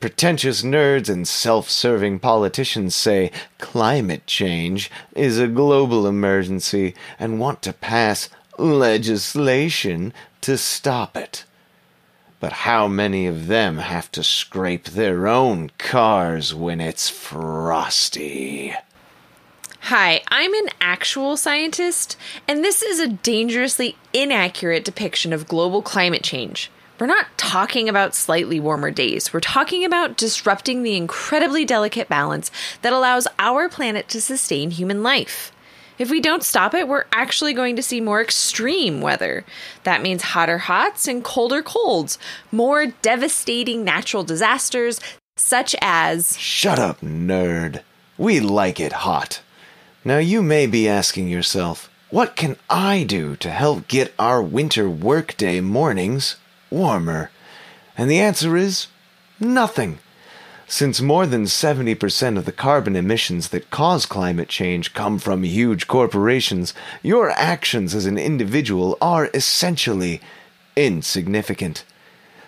Pretentious 0.01 0.63
nerds 0.63 1.07
and 1.07 1.25
self 1.25 1.69
serving 1.69 2.19
politicians 2.19 2.93
say 2.93 3.31
climate 3.57 4.27
change 4.27 4.91
is 5.15 5.39
a 5.39 5.47
global 5.47 6.05
emergency 6.05 6.93
and 7.17 7.39
want 7.39 7.61
to 7.61 7.71
pass 7.71 8.27
legislation 8.57 10.11
to 10.41 10.57
stop 10.57 11.15
it. 11.15 11.45
But 12.43 12.51
how 12.67 12.89
many 12.89 13.25
of 13.25 13.47
them 13.47 13.77
have 13.77 14.11
to 14.11 14.21
scrape 14.21 14.83
their 14.83 15.29
own 15.29 15.71
cars 15.77 16.53
when 16.53 16.81
it's 16.81 17.09
frosty? 17.09 18.73
Hi, 19.83 20.21
I'm 20.27 20.53
an 20.53 20.67
actual 20.81 21.37
scientist, 21.37 22.17
and 22.45 22.61
this 22.61 22.81
is 22.81 22.99
a 22.99 23.07
dangerously 23.07 23.95
inaccurate 24.11 24.83
depiction 24.83 25.31
of 25.31 25.47
global 25.47 25.81
climate 25.81 26.21
change. 26.21 26.69
We're 26.99 27.07
not 27.07 27.27
talking 27.37 27.87
about 27.87 28.13
slightly 28.13 28.59
warmer 28.59 28.91
days. 28.91 29.31
We're 29.31 29.39
talking 29.39 29.85
about 29.85 30.17
disrupting 30.17 30.83
the 30.83 30.97
incredibly 30.97 31.63
delicate 31.63 32.09
balance 32.09 32.51
that 32.81 32.91
allows 32.91 33.25
our 33.39 33.69
planet 33.69 34.09
to 34.09 34.19
sustain 34.19 34.71
human 34.71 35.01
life. 35.01 35.52
If 36.03 36.09
we 36.09 36.19
don't 36.19 36.43
stop 36.43 36.73
it, 36.73 36.89
we're 36.89 37.05
actually 37.13 37.53
going 37.53 37.77
to 37.77 37.81
see 37.81 38.01
more 38.01 38.21
extreme 38.21 38.99
weather. 38.99 39.45
That 39.85 40.01
means 40.01 40.21
hotter 40.21 40.57
hots 40.57 41.07
and 41.07 41.23
colder 41.23 41.63
colds, 41.63 42.19
more 42.51 42.87
devastating 42.87 43.85
natural 43.85 44.25
disasters, 44.25 44.99
such 45.37 45.77
as. 45.79 46.37
Shut 46.37 46.77
up, 46.77 46.99
nerd. 46.99 47.83
We 48.17 48.41
like 48.41 48.81
it 48.81 48.91
hot. 48.91 49.41
Now 50.03 50.17
you 50.17 50.43
may 50.43 50.67
be 50.67 50.89
asking 50.89 51.29
yourself, 51.29 51.89
what 52.09 52.35
can 52.35 52.57
I 52.69 53.05
do 53.05 53.37
to 53.37 53.49
help 53.49 53.87
get 53.87 54.13
our 54.19 54.41
winter 54.41 54.89
workday 54.89 55.61
mornings 55.61 56.35
warmer? 56.69 57.31
And 57.97 58.11
the 58.11 58.19
answer 58.19 58.57
is 58.57 58.87
nothing. 59.39 59.99
Since 60.75 61.01
more 61.01 61.27
than 61.27 61.43
70% 61.43 62.35
of 62.35 62.45
the 62.45 62.51
carbon 62.51 62.95
emissions 62.95 63.49
that 63.49 63.69
cause 63.69 64.07
climate 64.07 64.49
change 64.49 64.95
come 64.95 65.19
from 65.19 65.43
huge 65.43 65.85
corporations, 65.85 66.73
your 67.03 67.29
actions 67.29 67.93
as 67.93 68.07
an 68.07 68.17
individual 68.17 68.97
are 68.99 69.29
essentially 69.35 70.19
insignificant. 70.75 71.85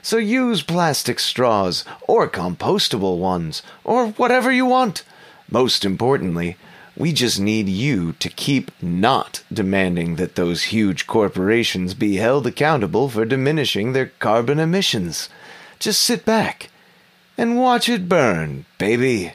So 0.01 0.17
use 0.17 0.63
plastic 0.63 1.19
straws, 1.19 1.85
or 2.07 2.27
compostable 2.27 3.19
ones, 3.19 3.61
or 3.83 4.07
whatever 4.07 4.51
you 4.51 4.65
want. 4.65 5.03
Most 5.47 5.85
importantly, 5.85 6.57
we 6.97 7.13
just 7.13 7.39
need 7.39 7.69
you 7.69 8.13
to 8.13 8.29
keep 8.29 8.71
not 8.81 9.43
demanding 9.53 10.15
that 10.15 10.33
those 10.33 10.73
huge 10.73 11.05
corporations 11.05 11.93
be 11.93 12.15
held 12.15 12.47
accountable 12.47 13.07
for 13.07 13.23
diminishing 13.23 13.93
their 13.93 14.07
carbon 14.17 14.57
emissions. 14.57 15.29
Just 15.77 16.01
sit 16.01 16.25
back 16.25 16.71
and 17.37 17.57
watch 17.57 17.89
it 17.89 18.09
burn, 18.09 18.65
baby. 18.77 19.33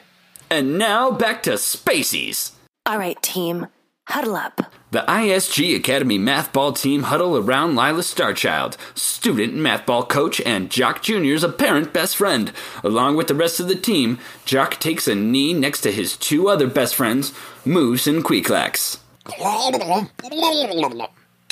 And 0.49 0.77
now 0.77 1.11
back 1.11 1.43
to 1.43 1.51
Spacies. 1.51 2.51
All 2.85 2.97
right, 2.97 3.21
team, 3.21 3.67
huddle 4.07 4.35
up. 4.35 4.61
The 4.91 5.05
ISG 5.07 5.73
Academy 5.75 6.17
Math 6.17 6.51
Ball 6.51 6.73
team 6.73 7.03
huddle 7.03 7.37
around 7.37 7.77
Lila 7.77 8.01
Starchild, 8.01 8.75
student 8.93 9.53
math 9.55 9.85
ball 9.85 10.05
coach 10.05 10.41
and 10.41 10.69
Jock 10.69 11.01
Jr.'s 11.01 11.43
apparent 11.43 11.93
best 11.93 12.17
friend. 12.17 12.51
Along 12.83 13.15
with 13.15 13.27
the 13.27 13.35
rest 13.35 13.61
of 13.61 13.69
the 13.69 13.75
team, 13.75 14.19
Jock 14.43 14.81
takes 14.81 15.07
a 15.07 15.15
knee 15.15 15.53
next 15.53 15.79
to 15.81 15.91
his 15.93 16.17
two 16.17 16.49
other 16.49 16.67
best 16.67 16.95
friends, 16.95 17.33
Moose 17.63 18.05
and 18.05 18.21
Queeclax. 18.21 18.97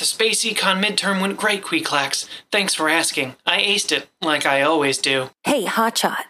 The 0.00 0.06
space 0.06 0.44
econ 0.44 0.82
midterm 0.82 1.20
went 1.20 1.36
great, 1.38 1.62
Queeclax. 1.62 2.28
Thanks 2.50 2.74
for 2.74 2.88
asking. 2.88 3.36
I 3.46 3.60
aced 3.60 3.92
it, 3.92 4.08
like 4.20 4.44
I 4.44 4.62
always 4.62 4.98
do. 4.98 5.30
Hey, 5.44 5.64
Hotshot, 5.64 6.24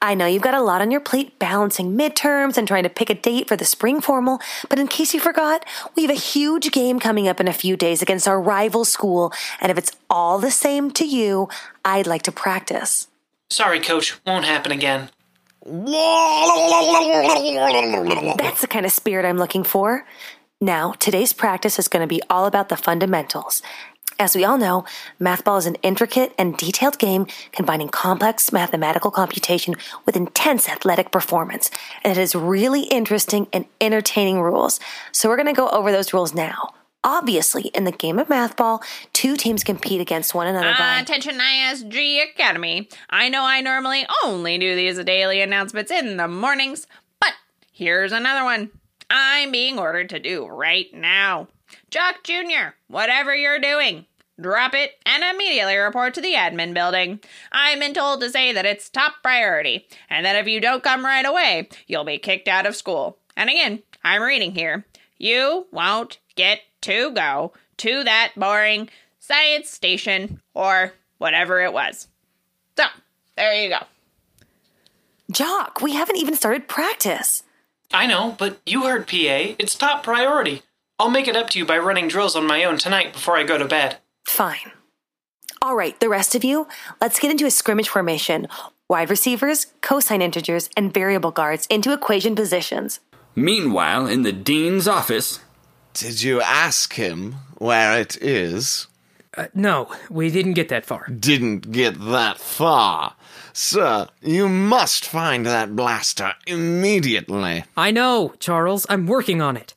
I 0.00 0.14
know 0.14 0.26
you've 0.26 0.42
got 0.42 0.54
a 0.54 0.62
lot 0.62 0.80
on 0.80 0.90
your 0.90 1.00
plate 1.00 1.38
balancing 1.38 1.96
midterms 1.96 2.56
and 2.56 2.68
trying 2.68 2.84
to 2.84 2.88
pick 2.88 3.10
a 3.10 3.14
date 3.14 3.48
for 3.48 3.56
the 3.56 3.64
spring 3.64 4.00
formal, 4.00 4.40
but 4.68 4.78
in 4.78 4.86
case 4.86 5.12
you 5.12 5.20
forgot, 5.20 5.64
we 5.96 6.02
have 6.02 6.10
a 6.10 6.14
huge 6.14 6.70
game 6.70 7.00
coming 7.00 7.26
up 7.26 7.40
in 7.40 7.48
a 7.48 7.52
few 7.52 7.76
days 7.76 8.00
against 8.02 8.28
our 8.28 8.40
rival 8.40 8.84
school, 8.84 9.32
and 9.60 9.70
if 9.72 9.78
it's 9.78 9.92
all 10.08 10.38
the 10.38 10.50
same 10.50 10.90
to 10.92 11.04
you, 11.04 11.48
I'd 11.84 12.06
like 12.06 12.22
to 12.22 12.32
practice. 12.32 13.08
Sorry, 13.50 13.80
coach, 13.80 14.18
won't 14.26 14.44
happen 14.44 14.72
again. 14.72 15.10
That's 18.38 18.60
the 18.60 18.68
kind 18.70 18.86
of 18.86 18.92
spirit 18.92 19.26
I'm 19.26 19.38
looking 19.38 19.64
for. 19.64 20.06
Now, 20.60 20.92
today's 20.92 21.32
practice 21.32 21.78
is 21.78 21.86
going 21.88 22.02
to 22.02 22.08
be 22.08 22.20
all 22.28 22.44
about 22.46 22.68
the 22.68 22.76
fundamentals. 22.76 23.62
As 24.20 24.34
we 24.34 24.44
all 24.44 24.58
know, 24.58 24.84
mathball 25.20 25.58
is 25.58 25.66
an 25.66 25.76
intricate 25.76 26.34
and 26.36 26.56
detailed 26.56 26.98
game 26.98 27.28
combining 27.52 27.88
complex 27.88 28.52
mathematical 28.52 29.12
computation 29.12 29.76
with 30.06 30.16
intense 30.16 30.68
athletic 30.68 31.12
performance. 31.12 31.70
And 32.02 32.10
it 32.10 32.16
has 32.18 32.34
really 32.34 32.82
interesting 32.82 33.46
and 33.52 33.66
entertaining 33.80 34.40
rules. 34.40 34.80
So 35.12 35.28
we're 35.28 35.36
going 35.36 35.46
to 35.46 35.52
go 35.52 35.68
over 35.68 35.92
those 35.92 36.12
rules 36.12 36.34
now. 36.34 36.74
Obviously, 37.04 37.68
in 37.74 37.84
the 37.84 37.92
game 37.92 38.18
of 38.18 38.26
mathball, 38.26 38.82
two 39.12 39.36
teams 39.36 39.62
compete 39.62 40.00
against 40.00 40.34
one 40.34 40.48
another 40.48 40.72
by. 40.72 40.76
Ah, 40.78 41.00
attention 41.00 41.38
ISG 41.38 42.32
Academy. 42.32 42.88
I 43.08 43.28
know 43.28 43.44
I 43.44 43.60
normally 43.60 44.04
only 44.24 44.58
do 44.58 44.74
these 44.74 44.98
daily 45.04 45.40
announcements 45.40 45.92
in 45.92 46.16
the 46.16 46.26
mornings, 46.26 46.88
but 47.20 47.34
here's 47.70 48.10
another 48.10 48.42
one 48.42 48.72
I'm 49.08 49.52
being 49.52 49.78
ordered 49.78 50.08
to 50.10 50.18
do 50.18 50.44
right 50.44 50.92
now. 50.92 51.46
Jock 51.90 52.22
Jr., 52.22 52.74
whatever 52.88 53.34
you're 53.34 53.58
doing, 53.58 54.06
drop 54.40 54.74
it 54.74 54.92
and 55.04 55.22
immediately 55.24 55.76
report 55.76 56.14
to 56.14 56.20
the 56.20 56.34
admin 56.34 56.74
building. 56.74 57.20
I've 57.52 57.80
been 57.80 57.94
told 57.94 58.20
to 58.20 58.30
say 58.30 58.52
that 58.52 58.66
it's 58.66 58.88
top 58.88 59.14
priority, 59.22 59.86
and 60.08 60.24
that 60.24 60.36
if 60.36 60.46
you 60.46 60.60
don't 60.60 60.82
come 60.82 61.04
right 61.04 61.26
away, 61.26 61.68
you'll 61.86 62.04
be 62.04 62.18
kicked 62.18 62.48
out 62.48 62.66
of 62.66 62.76
school. 62.76 63.18
And 63.36 63.50
again, 63.50 63.82
I'm 64.04 64.22
reading 64.22 64.54
here. 64.54 64.84
You 65.18 65.66
won't 65.72 66.18
get 66.36 66.60
to 66.82 67.10
go 67.10 67.52
to 67.78 68.04
that 68.04 68.32
boring 68.36 68.88
science 69.18 69.68
station 69.70 70.40
or 70.54 70.92
whatever 71.18 71.60
it 71.60 71.72
was. 71.72 72.08
So, 72.76 72.84
there 73.36 73.54
you 73.54 73.68
go. 73.68 73.84
Jock, 75.30 75.82
we 75.82 75.92
haven't 75.92 76.16
even 76.16 76.34
started 76.34 76.68
practice. 76.68 77.42
I 77.92 78.06
know, 78.06 78.34
but 78.38 78.58
you 78.64 78.84
heard 78.84 79.06
PA. 79.06 79.54
It's 79.58 79.74
top 79.74 80.02
priority. 80.02 80.62
I'll 80.98 81.10
make 81.10 81.28
it 81.28 81.36
up 81.36 81.50
to 81.50 81.58
you 81.58 81.64
by 81.64 81.78
running 81.78 82.08
drills 82.08 82.34
on 82.34 82.46
my 82.46 82.64
own 82.64 82.76
tonight 82.78 83.12
before 83.12 83.36
I 83.36 83.44
go 83.44 83.56
to 83.56 83.64
bed. 83.64 83.98
Fine. 84.26 84.72
All 85.62 85.76
right, 85.76 85.98
the 86.00 86.08
rest 86.08 86.34
of 86.34 86.44
you, 86.44 86.66
let's 87.00 87.20
get 87.20 87.30
into 87.30 87.46
a 87.46 87.50
scrimmage 87.50 87.88
formation. 87.88 88.48
Wide 88.88 89.10
receivers, 89.10 89.66
cosine 89.80 90.22
integers, 90.22 90.70
and 90.76 90.92
variable 90.92 91.30
guards 91.30 91.66
into 91.66 91.92
equation 91.92 92.34
positions. 92.34 93.00
Meanwhile, 93.36 94.06
in 94.06 94.22
the 94.22 94.32
dean's 94.32 94.88
office, 94.88 95.40
Did 95.94 96.22
you 96.22 96.40
ask 96.40 96.94
him 96.94 97.34
where 97.58 98.00
it 98.00 98.16
is? 98.22 98.86
Uh, 99.36 99.46
no, 99.54 99.92
we 100.10 100.30
didn't 100.30 100.54
get 100.54 100.68
that 100.70 100.84
far. 100.86 101.06
Didn't 101.08 101.70
get 101.70 102.00
that 102.00 102.38
far. 102.38 103.14
Sir, 103.52 104.08
you 104.22 104.48
must 104.48 105.04
find 105.04 105.44
that 105.46 105.74
blaster 105.76 106.34
immediately. 106.46 107.64
I 107.76 107.90
know, 107.90 108.34
Charles. 108.40 108.86
I'm 108.88 109.06
working 109.06 109.40
on 109.40 109.56
it. 109.56 109.74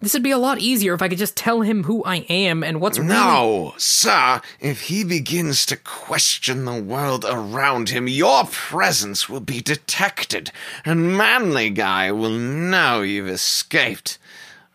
This 0.00 0.12
would 0.12 0.22
be 0.22 0.30
a 0.30 0.38
lot 0.38 0.60
easier 0.60 0.94
if 0.94 1.02
I 1.02 1.08
could 1.08 1.18
just 1.18 1.36
tell 1.36 1.62
him 1.62 1.82
who 1.82 2.04
I 2.04 2.18
am 2.28 2.62
and 2.62 2.80
what's 2.80 2.98
really. 2.98 3.10
No, 3.10 3.74
sir, 3.78 4.40
if 4.60 4.82
he 4.82 5.02
begins 5.02 5.66
to 5.66 5.76
question 5.76 6.64
the 6.64 6.80
world 6.80 7.24
around 7.28 7.88
him, 7.88 8.06
your 8.06 8.44
presence 8.44 9.28
will 9.28 9.40
be 9.40 9.60
detected, 9.60 10.52
and 10.84 11.16
Manly 11.16 11.70
Guy 11.70 12.12
will 12.12 12.30
know 12.30 13.02
you've 13.02 13.26
escaped. 13.26 14.18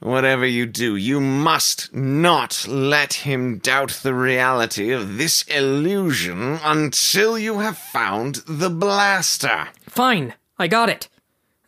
Whatever 0.02 0.46
you 0.46 0.66
do, 0.66 0.98
you 0.98 1.22
must 1.22 1.94
not 1.94 2.66
let 2.68 3.14
him 3.14 3.60
doubt 3.60 4.02
the 4.04 4.14
reality 4.14 4.92
of 4.92 5.18
this 5.18 5.44
illusion 5.44 6.60
until 6.62 7.40
you 7.40 7.60
have 7.60 7.78
found 7.78 8.44
the 8.46 8.70
blaster. 8.70 9.70
Fine, 9.88 10.34
I 10.60 10.68
got 10.68 10.90
it. 10.90 11.08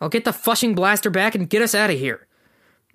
I'll 0.01 0.09
get 0.09 0.25
the 0.25 0.33
flushing 0.33 0.75
blaster 0.75 1.09
back 1.09 1.35
and 1.35 1.49
get 1.49 1.61
us 1.61 1.73
out 1.73 1.89
of 1.89 1.97
here. 1.97 2.24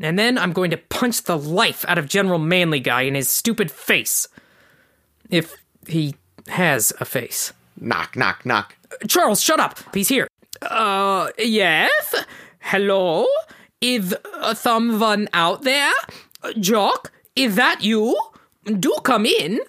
And 0.01 0.19
then 0.19 0.39
I'm 0.39 0.53
going 0.53 0.71
to 0.71 0.77
punch 0.77 1.23
the 1.25 1.37
life 1.37 1.85
out 1.87 1.99
of 1.99 2.09
General 2.09 2.39
Manly 2.39 2.81
Guy 2.81 3.03
in 3.03 3.15
his 3.15 3.29
stupid 3.29 3.71
face. 3.71 4.27
If 5.29 5.55
he 5.87 6.15
has 6.49 6.93
a 7.01 7.05
face. 7.05 7.53
Knock, 7.79 8.17
knock, 8.17 8.45
knock. 8.45 8.77
Charles, 9.07 9.41
shut 9.43 9.61
up. 9.61 9.79
He's 9.95 10.09
here. 10.09 10.27
Uh, 10.63 11.31
yes? 11.39 12.15
Hello? 12.61 13.27
Is 13.81 14.15
uh, 14.35 14.55
someone 14.55 15.29
out 15.33 15.63
there? 15.63 15.93
Jock, 16.59 17.13
is 17.37 17.57
that 17.57 17.83
you? 17.83 18.19
Do 18.65 18.97
come 19.03 19.25
in. 19.27 19.61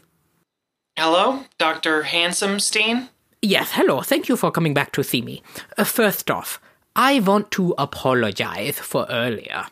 Hello, 0.98 1.46
Dr. 1.58 2.04
Handsomestein? 2.04 3.10
Yes, 3.42 3.72
hello. 3.72 4.02
Thank 4.02 4.28
you 4.28 4.36
for 4.36 4.52
coming 4.52 4.74
back 4.74 4.92
to 4.94 5.04
see 5.04 5.22
me. 5.22 5.42
Uh, 5.78 5.84
first 5.84 6.30
off, 6.30 6.60
I 6.96 7.20
want 7.22 7.52
to 7.52 7.74
apologize 7.78 8.78
for 8.78 9.08
earlier. 9.10 9.66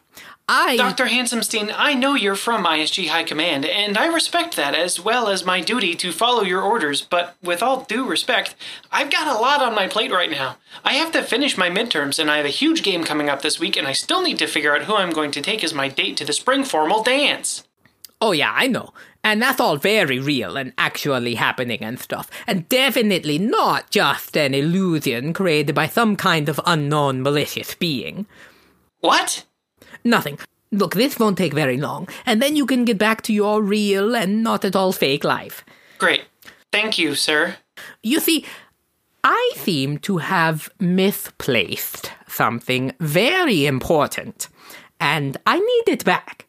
I. 0.52 0.78
Dr. 0.78 1.06
Handsomestein, 1.06 1.72
I 1.78 1.94
know 1.94 2.16
you're 2.16 2.36
from 2.36 2.66
ISG 2.66 3.08
High 3.10 3.24
Command, 3.24 3.66
and 3.66 4.00
I 4.00 4.08
respect 4.08 4.56
that 4.56 4.74
as 4.74 5.00
well 5.00 5.28
as 5.28 5.46
my 5.46 5.62
duty 5.62 5.94
to 5.98 6.12
follow 6.12 6.42
your 6.42 6.64
orders, 6.64 7.02
but 7.04 7.36
with 7.44 7.62
all 7.62 7.82
due 7.82 8.04
respect, 8.04 8.56
I've 8.92 9.12
got 9.12 9.28
a 9.28 9.40
lot 9.40 9.62
on 9.62 9.76
my 9.76 9.88
plate 9.88 10.12
right 10.12 10.32
now. 10.32 10.58
I 10.84 10.94
have 10.94 11.12
to 11.12 11.22
finish 11.22 11.56
my 11.56 11.70
midterms, 11.70 12.18
and 12.18 12.32
I 12.32 12.38
have 12.38 12.48
a 12.48 12.50
huge 12.50 12.82
game 12.82 13.04
coming 13.04 13.30
up 13.30 13.44
this 13.44 13.60
week, 13.60 13.78
and 13.78 13.88
I 13.88 13.94
still 13.94 14.24
need 14.24 14.40
to 14.40 14.48
figure 14.48 14.76
out 14.76 14.86
who 14.86 14.96
I'm 14.96 15.12
going 15.12 15.30
to 15.32 15.42
take 15.42 15.64
as 15.64 15.76
my 15.76 15.88
date 15.88 16.18
to 16.18 16.26
the 16.26 16.34
spring 16.34 16.64
formal 16.64 17.04
dance. 17.04 17.64
Oh, 18.20 18.32
yeah, 18.32 18.52
I 18.56 18.66
know. 18.66 18.92
And 19.24 19.40
that's 19.40 19.60
all 19.60 19.78
very 19.78 20.18
real 20.18 20.58
and 20.58 20.74
actually 20.80 21.36
happening 21.36 21.82
and 21.82 22.00
stuff. 22.00 22.28
And 22.48 22.68
definitely 22.70 23.38
not 23.38 23.92
just 23.92 24.36
an 24.36 24.56
illusion 24.56 25.32
created 25.34 25.76
by 25.76 25.86
some 25.86 26.16
kind 26.16 26.50
of 26.50 26.60
unknown 26.66 27.22
malicious 27.22 27.76
being. 27.76 28.26
What? 29.02 29.46
Nothing. 30.04 30.40
Look, 30.72 30.94
this 30.94 31.18
won't 31.18 31.38
take 31.38 31.54
very 31.54 31.78
long, 31.78 32.08
and 32.26 32.42
then 32.42 32.56
you 32.56 32.66
can 32.66 32.86
get 32.86 32.98
back 32.98 33.22
to 33.24 33.34
your 33.34 33.62
real 33.62 34.16
and 34.16 34.44
not 34.44 34.64
at 34.64 34.76
all 34.76 34.92
fake 34.92 35.24
life. 35.24 35.66
Great. 35.98 36.26
Thank 36.72 36.98
you, 36.98 37.16
sir. 37.16 37.58
You 38.04 38.20
see, 38.20 38.46
I 39.24 39.52
seem 39.56 39.98
to 40.00 40.18
have 40.18 40.70
misplaced 40.80 42.12
something 42.28 42.94
very 43.00 43.66
important, 43.66 44.48
and 45.00 45.38
I 45.46 45.60
need 45.60 45.84
it 45.88 46.06
back. 46.06 46.46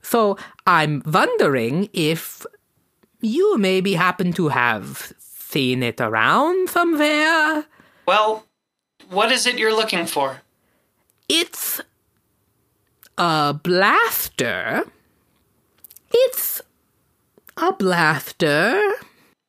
So 0.00 0.38
I'm 0.66 1.02
wondering 1.04 1.90
if 1.92 2.46
you 3.20 3.58
maybe 3.58 3.94
happen 3.94 4.32
to 4.32 4.48
have 4.48 5.12
seen 5.18 5.82
it 5.82 6.00
around 6.00 6.70
somewhere. 6.70 7.66
Well, 8.06 8.46
what 9.10 9.30
is 9.30 9.46
it 9.46 9.58
you're 9.58 9.76
looking 9.76 10.06
for? 10.06 10.40
It's 11.28 11.80
a 13.18 13.58
blaster. 13.62 14.84
It's 16.10 16.62
a 17.56 17.72
blaster. 17.72 18.80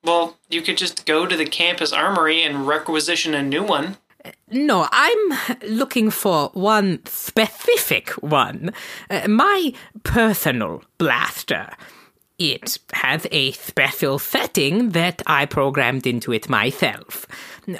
Well, 0.03 0.37
you 0.49 0.61
could 0.61 0.77
just 0.77 1.05
go 1.05 1.25
to 1.25 1.37
the 1.37 1.45
campus 1.45 1.93
armory 1.93 2.41
and 2.43 2.67
requisition 2.67 3.33
a 3.33 3.43
new 3.43 3.63
one. 3.63 3.97
No, 4.51 4.87
I'm 4.91 5.57
looking 5.67 6.09
for 6.09 6.49
one 6.53 7.05
specific 7.05 8.09
one. 8.21 8.71
Uh, 9.09 9.27
my 9.27 9.73
personal 10.03 10.83
blaster. 10.97 11.69
It 12.37 12.79
has 12.93 13.27
a 13.31 13.51
special 13.51 14.17
setting 14.17 14.89
that 14.89 15.21
I 15.27 15.45
programmed 15.45 16.07
into 16.07 16.31
it 16.31 16.49
myself. 16.49 17.27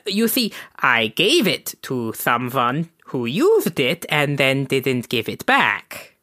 You 0.06 0.28
see, 0.28 0.54
I 0.80 1.08
gave 1.08 1.48
it 1.48 1.76
to 1.84 2.14
someone 2.14 2.90
who 3.10 3.26
used 3.26 3.80
it 3.80 4.06
and 4.10 4.38
then 4.38 4.66
didn't 4.66 5.10
give 5.10 5.28
it 5.28 5.46
back. 5.46 6.16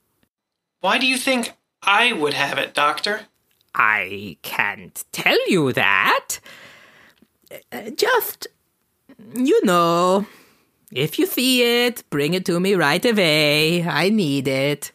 Why 0.81 0.99
do 0.99 1.07
you 1.07 1.17
think 1.17 1.53
I 1.83 2.13
would 2.13 2.35
have 2.35 2.59
it, 2.59 2.75
Doctor? 2.75 3.23
I 3.75 4.37
can't 4.43 5.05
tell 5.13 5.39
you 5.51 5.73
that. 5.73 6.39
Uh, 7.73 7.91
Just, 7.91 8.47
you 9.35 9.65
know, 9.65 10.27
if 10.93 11.19
you 11.19 11.27
see 11.27 11.87
it, 11.87 12.09
bring 12.11 12.35
it 12.35 12.45
to 12.47 12.61
me 12.61 12.75
right 12.75 13.05
away. 13.05 13.83
I 13.83 14.09
need 14.09 14.47
it. 14.47 14.93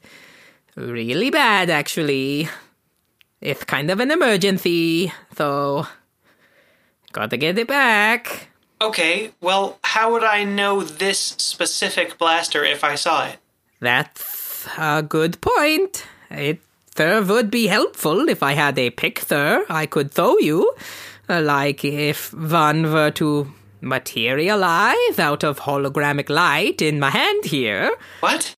Really 0.76 1.30
bad, 1.30 1.70
actually. 1.70 2.48
It's 3.42 3.66
kind 3.66 3.92
of 3.92 4.00
an 4.00 4.12
emergency, 4.12 5.12
so 5.36 5.86
gotta 7.12 7.36
get 7.36 7.58
it 7.58 7.68
back. 7.68 8.51
Okay, 8.82 9.30
well, 9.42 9.78
how 9.84 10.12
would 10.12 10.24
I 10.24 10.44
know 10.44 10.82
this 10.82 11.20
specific 11.38 12.18
blaster 12.18 12.64
if 12.64 12.84
I 12.84 12.96
saw 12.96 13.28
it? 13.28 13.38
That's 13.80 14.68
a 14.76 15.04
good 15.04 15.40
point. 15.40 16.04
It 16.32 16.60
sure 16.98 17.22
would 17.24 17.52
be 17.52 17.68
helpful 17.68 18.28
if 18.28 18.42
I 18.42 18.54
had 18.54 18.80
a 18.80 18.90
picture 18.90 19.66
I 19.70 19.86
could 19.86 20.12
throw 20.12 20.38
you. 20.40 20.74
Uh, 21.30 21.42
Like 21.42 21.86
if 21.86 22.34
one 22.34 22.92
were 22.92 23.12
to 23.12 23.54
materialize 23.82 25.20
out 25.20 25.44
of 25.44 25.60
hologramic 25.60 26.30
light 26.30 26.82
in 26.82 27.00
my 27.00 27.12
hand 27.12 27.46
here. 27.46 27.96
What? 28.20 28.56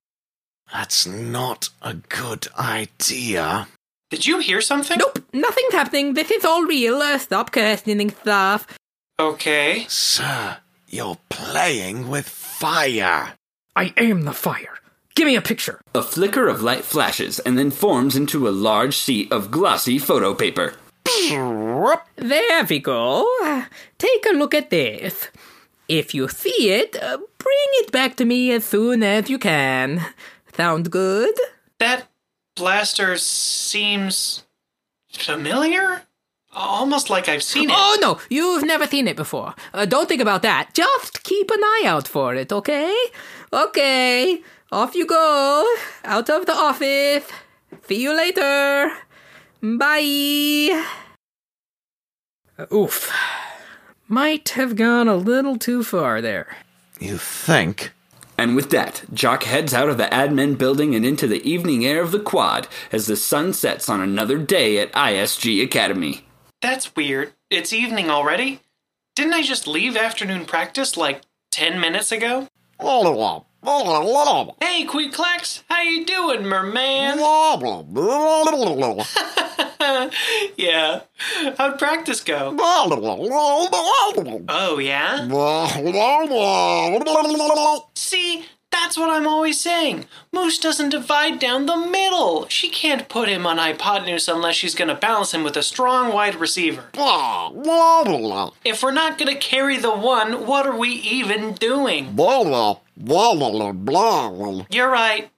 That's 0.72 1.06
not 1.06 1.70
a 1.82 1.96
good 1.96 2.48
idea. 2.58 3.68
Did 4.10 4.26
you 4.26 4.40
hear 4.40 4.62
something? 4.62 4.98
Nope, 4.98 5.20
nothing's 5.34 5.74
happening. 5.74 6.14
This 6.14 6.32
is 6.32 6.46
all 6.46 6.64
real. 6.64 6.96
Uh, 7.02 7.18
stop 7.18 7.52
questioning 7.52 8.10
stuff. 8.12 8.68
Okay. 9.20 9.86
Sir, 9.90 10.58
you're 10.88 11.18
playing 11.30 12.10
with 12.10 12.28
fire. 12.28 13.34
I 13.76 13.94
am 13.98 14.24
the 14.24 14.34
fire. 14.34 14.80
Give 15.16 15.28
me 15.28 15.36
a 15.36 15.42
picture. 15.42 15.80
A 15.94 16.02
flicker 16.02 16.48
of 16.48 16.64
light 16.64 16.84
flashes 16.84 17.38
and 17.40 17.58
then 17.58 17.70
forms 17.70 18.16
into 18.16 18.48
a 18.48 18.50
large 18.50 18.96
sheet 18.96 19.32
of 19.32 19.52
glossy 19.52 20.00
photo 20.00 20.34
paper. 20.34 20.74
There 21.30 22.66
we 22.68 22.80
go. 22.80 23.66
Take 24.00 24.26
a 24.26 24.34
look 24.36 24.54
at 24.54 24.70
this. 24.72 25.28
If 25.88 26.16
you 26.16 26.28
see 26.28 26.72
it, 26.72 26.96
uh, 26.96 27.18
bring 27.38 27.70
it 27.82 27.92
back 27.92 28.16
to 28.16 28.26
me 28.26 28.52
as 28.52 28.64
soon 28.64 29.04
as 29.04 29.30
you 29.30 29.38
can. 29.38 30.04
Sound 30.56 30.90
good? 30.90 31.36
That 31.80 32.08
blaster 32.56 33.18
seems 33.18 34.44
familiar? 35.12 36.04
Almost 36.56 37.10
like 37.10 37.28
I've 37.28 37.44
seen 37.44 37.70
it. 37.70 37.76
Oh 37.76 37.98
no, 38.00 38.20
you've 38.30 38.64
never 38.64 38.86
seen 38.86 39.08
it 39.08 39.16
before. 39.16 39.56
Uh, 39.74 39.86
don't 39.86 40.08
think 40.08 40.22
about 40.22 40.44
that. 40.44 40.74
Just 40.74 41.24
keep 41.24 41.50
an 41.50 41.64
eye 41.64 41.84
out 41.86 42.08
for 42.08 42.36
it, 42.36 42.52
okay? 42.52 42.96
Okay, 43.52 44.42
off 44.72 44.96
you 44.96 45.06
go. 45.06 45.66
Out 46.04 46.30
of 46.30 46.46
the 46.46 46.54
office. 46.54 47.28
See 47.88 48.02
you 48.02 48.16
later. 48.16 48.92
Bye. 49.62 50.86
Uh, 52.58 52.66
oof. 52.74 53.12
Might 54.08 54.50
have 54.50 54.76
gone 54.76 55.08
a 55.08 55.16
little 55.16 55.58
too 55.58 55.84
far 55.84 56.22
there. 56.22 56.58
You 57.00 57.18
think? 57.18 57.92
And 58.38 58.56
with 58.56 58.70
that, 58.72 59.04
Jock 59.14 59.44
heads 59.44 59.74
out 59.74 59.90
of 59.90 59.98
the 59.98 60.06
admin 60.06 60.58
building 60.58 60.96
and 60.96 61.06
into 61.06 61.28
the 61.28 61.48
evening 61.48 61.86
air 61.86 62.02
of 62.02 62.12
the 62.12 62.20
quad 62.20 62.68
as 62.92 63.08
the 63.08 63.16
sun 63.16 63.54
sets 63.54 63.90
on 63.90 64.02
another 64.02 64.38
day 64.38 64.80
at 64.80 64.92
ISG 64.94 65.64
Academy. 65.64 66.26
That's 66.64 66.96
weird. 66.96 67.34
It's 67.50 67.74
evening 67.74 68.10
already? 68.10 68.62
Didn't 69.18 69.34
I 69.34 69.42
just 69.42 69.68
leave 69.68 69.98
afternoon 69.98 70.46
practice 70.46 70.96
like 70.96 71.22
10 71.52 71.78
minutes 71.78 72.10
ago? 72.10 72.48
Hey, 74.62 74.86
Queeclax, 74.86 75.64
how 75.70 75.82
you 75.82 76.06
doing, 76.06 76.46
merman? 76.46 77.20
yeah. 80.58 81.02
How'd 81.58 81.78
practice 81.78 82.22
go? 82.24 82.56
Oh, 84.48 84.80
yeah? 84.80 85.28
See, 87.94 88.46
that's 88.74 88.98
what 88.98 89.10
I'm 89.10 89.28
always 89.28 89.60
saying. 89.60 90.06
Moose 90.32 90.58
doesn't 90.58 90.90
divide 90.90 91.40
down 91.40 91.66
the 91.66 91.78
middle. 91.78 92.48
She 92.50 92.70
can't 92.70 93.08
put 93.08 93.30
him 93.30 93.46
on 93.46 93.58
hypotenuse 93.58 94.28
unless 94.28 94.56
she's 94.56 94.76
gonna 94.76 94.96
balance 94.96 95.34
him 95.34 95.44
with 95.44 95.56
a 95.56 95.64
strong 95.64 96.12
wide 96.12 96.36
receiver. 96.36 96.90
Blah, 96.92 97.50
blah, 97.52 98.04
blah. 98.04 98.52
If 98.66 98.84
we're 98.84 98.92
not 98.92 99.18
gonna 99.18 99.36
carry 99.36 99.78
the 99.78 99.96
one, 99.96 100.46
what 100.46 100.66
are 100.66 100.78
we 100.78 100.90
even 100.90 101.54
doing? 101.54 102.14
blah 102.44 103.34
blah 103.34 103.36
blah 103.36 103.72
blah 103.72 104.66
You're 104.70 104.90
right. 104.90 105.30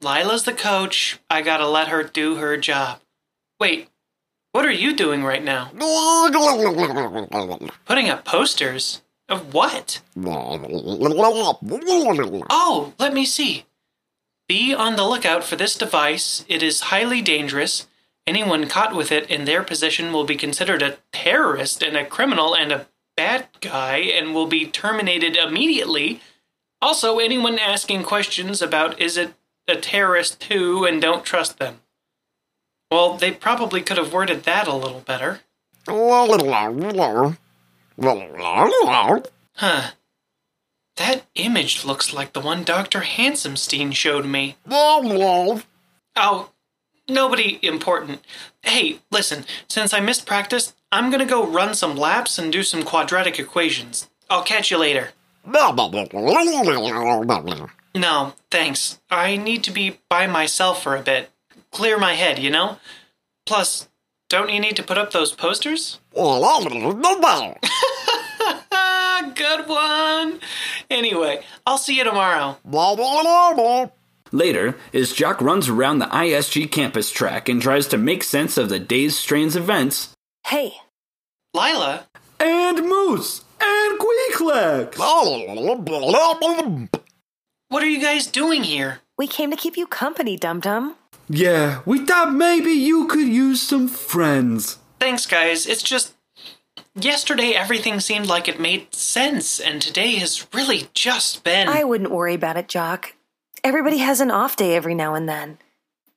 Lila's 0.00 0.44
the 0.44 0.52
coach. 0.52 1.18
I 1.28 1.42
gotta 1.42 1.68
let 1.68 1.88
her 1.88 2.02
do 2.02 2.36
her 2.36 2.56
job. 2.56 3.00
Wait, 3.60 3.88
what 4.52 4.64
are 4.64 4.72
you 4.72 4.94
doing 4.94 5.24
right 5.24 5.42
now? 5.42 5.70
Putting 7.84 8.08
up 8.08 8.24
posters? 8.24 9.02
Of 9.28 9.52
what? 9.52 10.00
Oh, 12.48 12.94
let 12.98 13.12
me 13.12 13.26
see. 13.26 13.64
Be 14.48 14.72
on 14.72 14.96
the 14.96 15.06
lookout 15.06 15.44
for 15.44 15.56
this 15.56 15.76
device. 15.76 16.44
It 16.48 16.62
is 16.62 16.80
highly 16.80 17.20
dangerous. 17.20 17.86
Anyone 18.26 18.68
caught 18.68 18.94
with 18.94 19.12
it 19.12 19.30
in 19.30 19.44
their 19.44 19.62
possession 19.62 20.12
will 20.12 20.24
be 20.24 20.36
considered 20.36 20.82
a 20.82 20.98
terrorist 21.12 21.82
and 21.82 21.96
a 21.96 22.06
criminal 22.06 22.54
and 22.54 22.72
a 22.72 22.86
bad 23.16 23.48
guy 23.60 23.98
and 23.98 24.34
will 24.34 24.46
be 24.46 24.66
terminated 24.66 25.36
immediately. 25.36 26.20
Also, 26.80 27.18
anyone 27.18 27.58
asking 27.58 28.04
questions 28.04 28.62
about 28.62 28.98
is 29.00 29.16
it 29.16 29.34
a 29.66 29.76
terrorist 29.76 30.40
too 30.40 30.84
and 30.84 31.02
don't 31.02 31.24
trust 31.24 31.58
them. 31.58 31.80
Well, 32.90 33.18
they 33.18 33.32
probably 33.32 33.82
could 33.82 33.98
have 33.98 34.12
worded 34.14 34.44
that 34.44 34.66
a 34.66 34.74
little 34.74 35.00
better. 35.00 35.40
Huh. 39.56 39.90
That 40.96 41.24
image 41.34 41.84
looks 41.84 42.12
like 42.12 42.32
the 42.32 42.40
one 42.40 42.64
Dr. 42.64 43.00
Handsomestein 43.00 43.92
showed 43.92 44.24
me. 44.24 44.56
Oh, 46.16 46.50
nobody 47.08 47.58
important. 47.62 48.20
Hey, 48.62 49.00
listen, 49.10 49.44
since 49.68 49.92
I 49.92 50.00
missed 50.00 50.26
practice, 50.26 50.74
I'm 50.90 51.10
gonna 51.10 51.26
go 51.26 51.46
run 51.46 51.74
some 51.74 51.96
laps 51.96 52.38
and 52.38 52.52
do 52.52 52.62
some 52.62 52.82
quadratic 52.82 53.38
equations. 53.38 54.08
I'll 54.30 54.42
catch 54.42 54.70
you 54.70 54.78
later. 54.78 55.10
No, 57.94 58.34
thanks. 58.50 59.00
I 59.10 59.36
need 59.36 59.64
to 59.64 59.70
be 59.70 59.98
by 60.08 60.26
myself 60.26 60.82
for 60.82 60.94
a 60.94 61.00
bit. 61.02 61.30
Clear 61.72 61.98
my 61.98 62.14
head, 62.14 62.38
you 62.38 62.50
know? 62.50 62.78
Plus, 63.46 63.88
don't 64.28 64.50
you 64.50 64.60
need 64.60 64.76
to 64.76 64.82
put 64.82 64.98
up 64.98 65.12
those 65.12 65.32
posters? 65.32 65.98
Good 69.34 69.68
one. 69.68 70.40
Anyway, 70.90 71.44
I'll 71.66 71.78
see 71.78 71.96
you 71.96 72.04
tomorrow. 72.04 72.58
Later, 74.30 74.76
as 74.92 75.12
Jock 75.12 75.40
runs 75.40 75.68
around 75.68 75.98
the 76.00 76.06
ISG 76.06 76.70
campus 76.70 77.10
track 77.10 77.48
and 77.48 77.62
tries 77.62 77.86
to 77.88 77.96
make 77.96 78.22
sense 78.22 78.58
of 78.58 78.68
the 78.68 78.78
day's 78.78 79.18
strange 79.18 79.56
events, 79.56 80.12
Hey, 80.46 80.74
Lila, 81.54 82.06
and 82.38 82.82
Moose, 82.84 83.42
and 83.60 83.98
Queeclax! 83.98 84.98
what 87.68 87.82
are 87.82 87.88
you 87.88 88.00
guys 88.00 88.26
doing 88.26 88.64
here? 88.64 89.00
we 89.16 89.26
came 89.26 89.50
to 89.50 89.56
keep 89.56 89.76
you 89.76 89.86
company, 89.86 90.36
Dum 90.36 90.60
Dum. 90.60 90.94
Yeah, 91.28 91.80
we 91.84 92.04
thought 92.04 92.32
maybe 92.32 92.70
you 92.70 93.06
could 93.06 93.28
use 93.28 93.60
some 93.60 93.88
friends. 93.88 94.78
Thanks, 94.98 95.26
guys. 95.26 95.66
It's 95.66 95.82
just. 95.82 96.14
Yesterday, 96.94 97.52
everything 97.52 98.00
seemed 98.00 98.26
like 98.26 98.48
it 98.48 98.58
made 98.58 98.92
sense, 98.92 99.60
and 99.60 99.80
today 99.80 100.16
has 100.16 100.46
really 100.52 100.88
just 100.94 101.44
been. 101.44 101.68
I 101.68 101.84
wouldn't 101.84 102.10
worry 102.10 102.34
about 102.34 102.56
it, 102.56 102.68
Jock. 102.68 103.14
Everybody 103.62 103.98
has 103.98 104.20
an 104.20 104.30
off 104.32 104.56
day 104.56 104.74
every 104.74 104.94
now 104.94 105.14
and 105.14 105.28
then. 105.28 105.58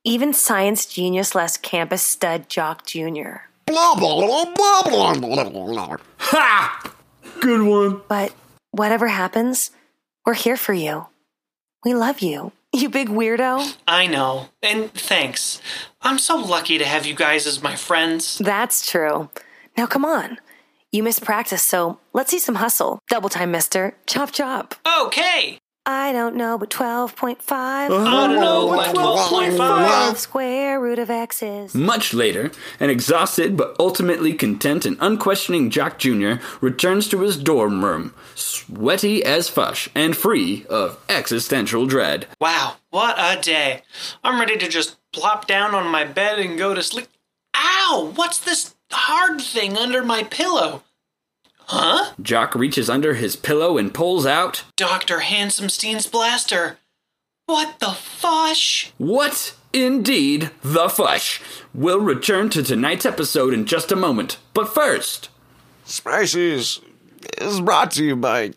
Even 0.04 0.32
science 0.32 0.86
genius 0.86 1.34
less 1.34 1.56
campus 1.56 2.02
stud 2.02 2.48
Jock 2.48 2.84
Jr. 2.86 3.46
Blah, 3.66 3.94
blah, 3.94 4.26
blah, 4.26 4.44
blah, 4.54 4.82
blah, 5.14 5.14
blah, 5.14 5.48
blah. 5.50 5.96
Ha! 6.18 6.92
Good 7.40 7.62
one. 7.62 8.02
But 8.08 8.32
whatever 8.72 9.06
happens, 9.08 9.70
we're 10.26 10.34
here 10.34 10.56
for 10.56 10.72
you. 10.72 11.06
We 11.84 11.94
love 11.94 12.20
you, 12.20 12.52
you 12.72 12.88
big 12.88 13.08
weirdo. 13.08 13.76
I 13.86 14.06
know, 14.06 14.48
and 14.62 14.92
thanks. 14.92 15.60
I'm 16.00 16.18
so 16.18 16.36
lucky 16.36 16.78
to 16.78 16.84
have 16.84 17.06
you 17.06 17.14
guys 17.14 17.46
as 17.46 17.62
my 17.62 17.76
friends. 17.76 18.38
That's 18.38 18.90
true. 18.90 19.30
Now 19.76 19.86
come 19.86 20.04
on. 20.04 20.38
You 20.90 21.02
missed 21.02 21.24
practice, 21.24 21.62
so 21.62 21.98
let's 22.12 22.30
see 22.30 22.38
some 22.38 22.56
hustle. 22.56 22.98
Double 23.08 23.30
time, 23.30 23.50
mister. 23.50 23.96
Chop 24.06 24.30
chop. 24.30 24.74
Okay! 25.06 25.58
I 25.84 26.12
don't 26.12 26.36
know, 26.36 26.58
but 26.58 26.70
12.5. 26.70 27.42
I 27.50 27.88
don't 27.88 28.36
know 28.40 28.66
what 28.66 28.94
12.5. 28.94 30.16
Square 30.16 30.80
root 30.80 31.00
of 31.00 31.10
x 31.10 31.42
is. 31.42 31.74
Much 31.74 32.14
later, 32.14 32.52
an 32.78 32.88
exhausted 32.88 33.56
but 33.56 33.74
ultimately 33.80 34.32
content 34.32 34.86
and 34.86 34.96
unquestioning 35.00 35.70
Jock 35.70 35.98
Jr. 35.98 36.34
returns 36.60 37.08
to 37.08 37.20
his 37.22 37.36
dorm 37.36 37.84
room, 37.84 38.14
sweaty 38.36 39.24
as 39.24 39.48
fush 39.48 39.88
and 39.92 40.16
free 40.16 40.64
of 40.70 41.00
existential 41.08 41.86
dread. 41.86 42.26
Wow, 42.40 42.76
what 42.90 43.16
a 43.18 43.40
day. 43.40 43.82
I'm 44.22 44.38
ready 44.38 44.56
to 44.58 44.68
just 44.68 44.98
plop 45.12 45.48
down 45.48 45.74
on 45.74 45.90
my 45.90 46.04
bed 46.04 46.38
and 46.38 46.56
go 46.56 46.74
to 46.74 46.82
sleep. 46.82 47.08
Ow! 47.56 48.12
What's 48.14 48.38
this 48.38 48.76
hard 48.92 49.40
thing 49.40 49.76
under 49.76 50.04
my 50.04 50.22
pillow? 50.22 50.84
Huh? 51.74 52.12
Jock 52.20 52.54
reaches 52.54 52.90
under 52.90 53.14
his 53.14 53.34
pillow 53.34 53.78
and 53.78 53.94
pulls 53.94 54.26
out 54.26 54.64
Dr. 54.76 55.20
Handsomestein's 55.20 56.06
blaster. 56.06 56.76
What 57.46 57.80
the 57.80 57.92
fush? 57.92 58.92
what 58.98 59.56
indeed 59.72 60.50
the 60.62 60.90
fush. 60.90 61.40
We'll 61.72 62.00
return 62.00 62.50
to 62.50 62.62
tonight's 62.62 63.06
episode 63.06 63.54
in 63.54 63.64
just 63.64 63.90
a 63.90 63.96
moment, 63.96 64.36
but 64.52 64.68
first, 64.68 65.30
Spacies 65.86 66.84
is 67.40 67.62
brought 67.62 67.92
to 67.92 68.04
you 68.04 68.16
by 68.16 68.52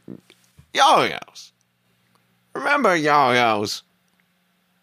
yo-yos. 0.73 1.53
Remember 2.53 2.97
yo-yos? 2.97 3.83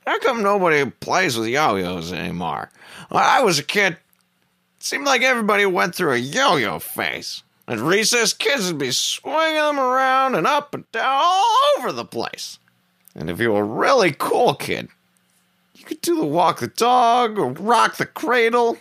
How 0.06 0.18
come 0.20 0.42
nobody 0.42 0.90
plays 0.90 1.36
with 1.36 1.48
yo-yos 1.48 2.14
anymore? 2.14 2.70
When 3.10 3.22
I 3.22 3.42
was 3.42 3.58
a 3.58 3.62
kid, 3.62 3.92
it 3.92 4.82
seemed 4.82 5.04
like 5.04 5.20
everybody 5.20 5.66
went 5.66 5.94
through 5.94 6.12
a 6.12 6.16
yo-yo 6.16 6.78
phase. 6.78 7.42
At 7.68 7.78
recess, 7.78 8.32
kids 8.32 8.66
would 8.66 8.78
be 8.78 8.90
swinging 8.90 9.54
them 9.54 9.78
around 9.78 10.34
and 10.34 10.46
up 10.46 10.74
and 10.74 10.90
down 10.90 11.06
all 11.06 11.56
over 11.78 11.92
the 11.92 12.04
place. 12.04 12.58
And 13.14 13.30
if 13.30 13.40
you 13.40 13.52
were 13.52 13.60
a 13.60 13.64
really 13.64 14.12
cool 14.12 14.54
kid, 14.54 14.88
you 15.74 15.84
could 15.84 16.00
do 16.00 16.16
the 16.16 16.24
walk 16.24 16.60
the 16.60 16.68
dog 16.68 17.38
or 17.38 17.52
rock 17.52 17.96
the 17.96 18.06
cradle. 18.06 18.78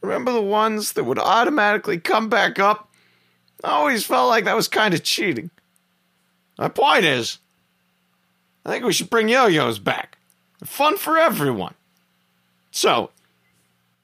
Remember 0.00 0.32
the 0.32 0.42
ones 0.42 0.92
that 0.92 1.04
would 1.04 1.18
automatically 1.18 1.98
come 1.98 2.28
back 2.28 2.58
up? 2.58 2.88
I 3.62 3.70
always 3.70 4.04
felt 4.04 4.28
like 4.28 4.44
that 4.44 4.56
was 4.56 4.68
kind 4.68 4.94
of 4.94 5.02
cheating. 5.02 5.50
My 6.58 6.68
point 6.68 7.04
is, 7.04 7.38
I 8.64 8.70
think 8.70 8.84
we 8.84 8.92
should 8.92 9.10
bring 9.10 9.28
yo 9.28 9.46
yo's 9.46 9.78
back. 9.78 10.18
They're 10.60 10.66
fun 10.66 10.96
for 10.96 11.18
everyone. 11.18 11.74
So, 12.70 13.10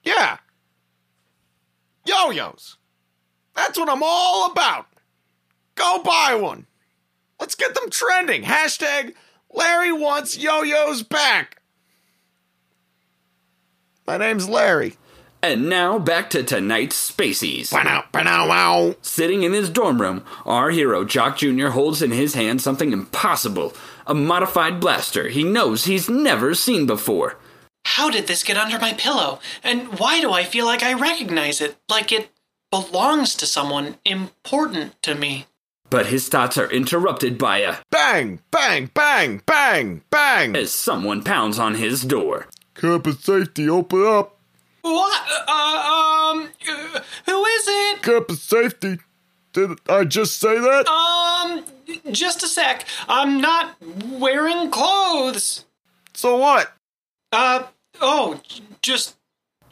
yeah. 0.03 0.37
Yo 2.05 2.31
yo's. 2.31 2.77
That's 3.55 3.77
what 3.77 3.89
I'm 3.89 4.03
all 4.03 4.51
about. 4.51 4.87
Go 5.75 6.01
buy 6.03 6.35
one. 6.35 6.67
Let's 7.39 7.55
get 7.55 7.73
them 7.73 7.89
trending. 7.89 8.43
Hashtag 8.43 9.13
Larry 9.51 9.91
wants 9.91 10.37
yo 10.37 10.61
yo's 10.61 11.03
back. 11.03 11.61
My 14.05 14.17
name's 14.17 14.49
Larry. 14.49 14.95
And 15.43 15.69
now 15.69 15.97
back 15.97 16.29
to 16.31 16.43
tonight's 16.43 17.11
Spacies. 17.11 17.73
Wow, 17.73 18.03
wow, 18.13 18.47
wow. 18.47 18.95
Sitting 19.01 19.41
in 19.41 19.53
his 19.53 19.71
dorm 19.71 19.99
room, 19.99 20.23
our 20.45 20.69
hero 20.69 21.03
Jock 21.03 21.37
Jr. 21.37 21.69
holds 21.69 22.03
in 22.03 22.11
his 22.11 22.35
hand 22.35 22.61
something 22.61 22.93
impossible 22.93 23.73
a 24.05 24.13
modified 24.13 24.79
blaster 24.79 25.29
he 25.29 25.43
knows 25.43 25.85
he's 25.85 26.09
never 26.09 26.53
seen 26.53 26.85
before. 26.85 27.37
How 27.85 28.09
did 28.09 28.27
this 28.27 28.43
get 28.43 28.57
under 28.57 28.77
my 28.77 28.93
pillow? 28.93 29.39
And 29.63 29.99
why 29.99 30.21
do 30.21 30.31
I 30.31 30.43
feel 30.43 30.65
like 30.65 30.83
I 30.83 30.93
recognize 30.93 31.61
it? 31.61 31.77
Like 31.89 32.11
it 32.11 32.29
belongs 32.71 33.35
to 33.35 33.45
someone 33.45 33.97
important 34.05 35.01
to 35.03 35.13
me. 35.15 35.45
But 35.89 36.05
his 36.07 36.29
thoughts 36.29 36.57
are 36.57 36.71
interrupted 36.71 37.37
by 37.37 37.59
a 37.59 37.75
Bang, 37.91 38.39
bang, 38.49 38.89
bang, 38.93 39.41
bang, 39.45 40.01
bang. 40.09 40.55
as 40.55 40.71
someone 40.71 41.21
pounds 41.23 41.59
on 41.59 41.75
his 41.75 42.03
door. 42.03 42.47
Campus 42.75 43.19
safety, 43.19 43.69
open 43.69 44.05
up. 44.05 44.37
What? 44.83 45.21
Uh, 45.47 46.31
um, 46.33 46.49
who 47.25 47.45
is 47.45 47.63
it? 47.67 48.01
Campus 48.01 48.41
safety. 48.41 48.99
Did 49.53 49.71
I 49.89 50.05
just 50.05 50.37
say 50.39 50.57
that? 50.57 50.87
Um, 50.87 51.65
just 52.13 52.41
a 52.41 52.47
sec. 52.47 52.85
I'm 53.09 53.41
not 53.41 53.75
wearing 54.13 54.71
clothes. 54.71 55.65
So 56.13 56.37
what? 56.37 56.71
Uh, 57.33 57.63
oh, 57.99 58.39
just, 58.81 59.17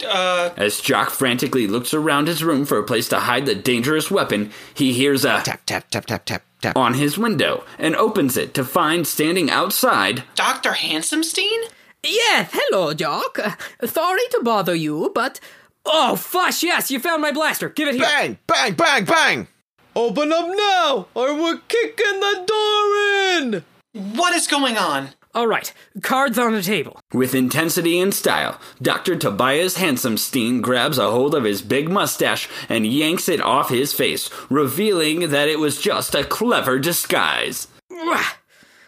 uh, 0.08 0.50
As 0.58 0.80
Jock 0.82 1.10
frantically 1.10 1.68
looks 1.68 1.94
around 1.94 2.28
his 2.28 2.44
room 2.44 2.66
for 2.66 2.78
a 2.78 2.84
place 2.84 3.08
to 3.10 3.20
hide 3.20 3.46
the 3.46 3.56
dangerous 3.56 4.10
weapon, 4.12 4.52
he 4.74 4.94
hears 4.94 5.26
a 5.26 5.42
Tap, 5.44 5.62
tap, 5.66 5.90
tap, 5.90 6.06
tap, 6.06 6.26
tap, 6.26 6.44
tap. 6.62 6.76
on 6.78 6.94
his 6.96 7.18
window 7.18 7.64
and 7.78 7.96
opens 7.96 8.38
it 8.38 8.54
to 8.54 8.64
find 8.64 9.06
standing 9.08 9.50
outside 9.50 10.24
Dr. 10.36 10.72
Handsomestein? 10.72 11.64
Yes, 12.04 12.50
hello, 12.54 12.94
Jock. 12.94 13.38
Uh, 13.40 13.52
sorry 13.88 14.22
to 14.32 14.42
bother 14.44 14.76
you, 14.76 15.12
but. 15.14 15.40
Oh, 15.86 16.16
fush, 16.16 16.62
yes, 16.64 16.92
you 16.92 17.00
found 17.00 17.22
my 17.22 17.32
blaster. 17.32 17.70
Give 17.70 17.88
it 17.88 17.96
here. 17.96 18.04
Bang, 18.04 18.38
bang, 18.48 18.74
bang, 18.74 19.06
bang. 19.06 19.48
Open 19.96 20.32
up 20.32 20.48
now, 20.48 21.08
or 21.16 21.34
we're 21.36 21.58
kicking 21.68 22.20
the 22.20 22.44
door 22.46 23.64
in! 24.04 24.16
What 24.16 24.34
is 24.36 24.46
going 24.48 24.78
on? 24.78 25.10
All 25.36 25.46
right, 25.46 25.72
cards 26.02 26.40
on 26.40 26.54
the 26.54 26.62
table. 26.64 27.00
With 27.14 27.36
intensity 27.36 28.00
and 28.00 28.12
style, 28.14 28.60
Dr. 28.82 29.16
Tobias 29.16 29.78
Handsomestein 29.78 30.60
grabs 30.62 30.98
a 30.98 31.12
hold 31.12 31.36
of 31.36 31.44
his 31.44 31.62
big 31.62 31.88
mustache 31.88 32.50
and 32.68 32.88
yanks 32.88 33.30
it 33.30 33.40
off 33.40 33.70
his 33.70 33.94
face, 33.94 34.32
revealing 34.50 35.30
that 35.30 35.48
it 35.48 35.60
was 35.60 35.80
just 35.80 36.16
a 36.16 36.24
clever 36.24 36.80
disguise. 36.80 37.68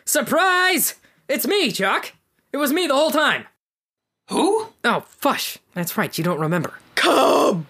Surprise! 0.04 0.96
It's 1.30 1.46
me, 1.46 1.72
Chuck! 1.72 2.14
It 2.52 2.58
was 2.58 2.74
me 2.74 2.88
the 2.88 2.96
whole 2.96 3.12
time. 3.12 3.46
Who? 4.30 4.70
Oh, 4.84 5.06
fush. 5.08 5.60
That's 5.76 5.96
right, 5.96 6.18
you 6.18 6.24
don't 6.24 6.40
remember. 6.40 6.74
Kaboosh! 6.96 7.62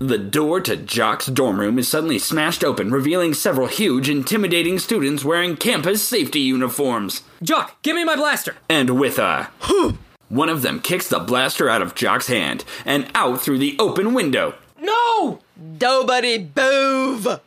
The 0.00 0.18
door 0.18 0.60
to 0.62 0.76
Jock's 0.76 1.26
dorm 1.26 1.60
room 1.60 1.78
is 1.78 1.86
suddenly 1.86 2.18
smashed 2.18 2.64
open, 2.64 2.90
revealing 2.90 3.32
several 3.32 3.68
huge, 3.68 4.08
intimidating 4.08 4.80
students 4.80 5.24
wearing 5.24 5.56
campus 5.56 6.02
safety 6.06 6.40
uniforms. 6.40 7.22
Jock, 7.42 7.80
give 7.82 7.94
me 7.94 8.02
my 8.04 8.16
blaster. 8.16 8.56
And 8.68 8.98
with 8.98 9.20
a. 9.20 9.50
Whoop, 9.68 9.98
one 10.28 10.48
of 10.48 10.62
them 10.62 10.80
kicks 10.80 11.08
the 11.08 11.20
blaster 11.20 11.68
out 11.68 11.80
of 11.80 11.94
Jock's 11.94 12.26
hand 12.26 12.64
and 12.84 13.08
out 13.14 13.40
through 13.40 13.58
the 13.58 13.76
open 13.78 14.14
window. 14.14 14.54
No! 14.80 15.38
Nobody 15.56 16.50
move! 16.56 17.40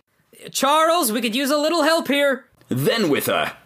Charles, 0.52 1.12
we 1.12 1.22
could 1.22 1.36
use 1.36 1.52
a 1.52 1.58
little 1.58 1.84
help 1.84 2.08
here. 2.08 2.46
Then 2.70 3.10
with 3.10 3.28
a. 3.28 3.58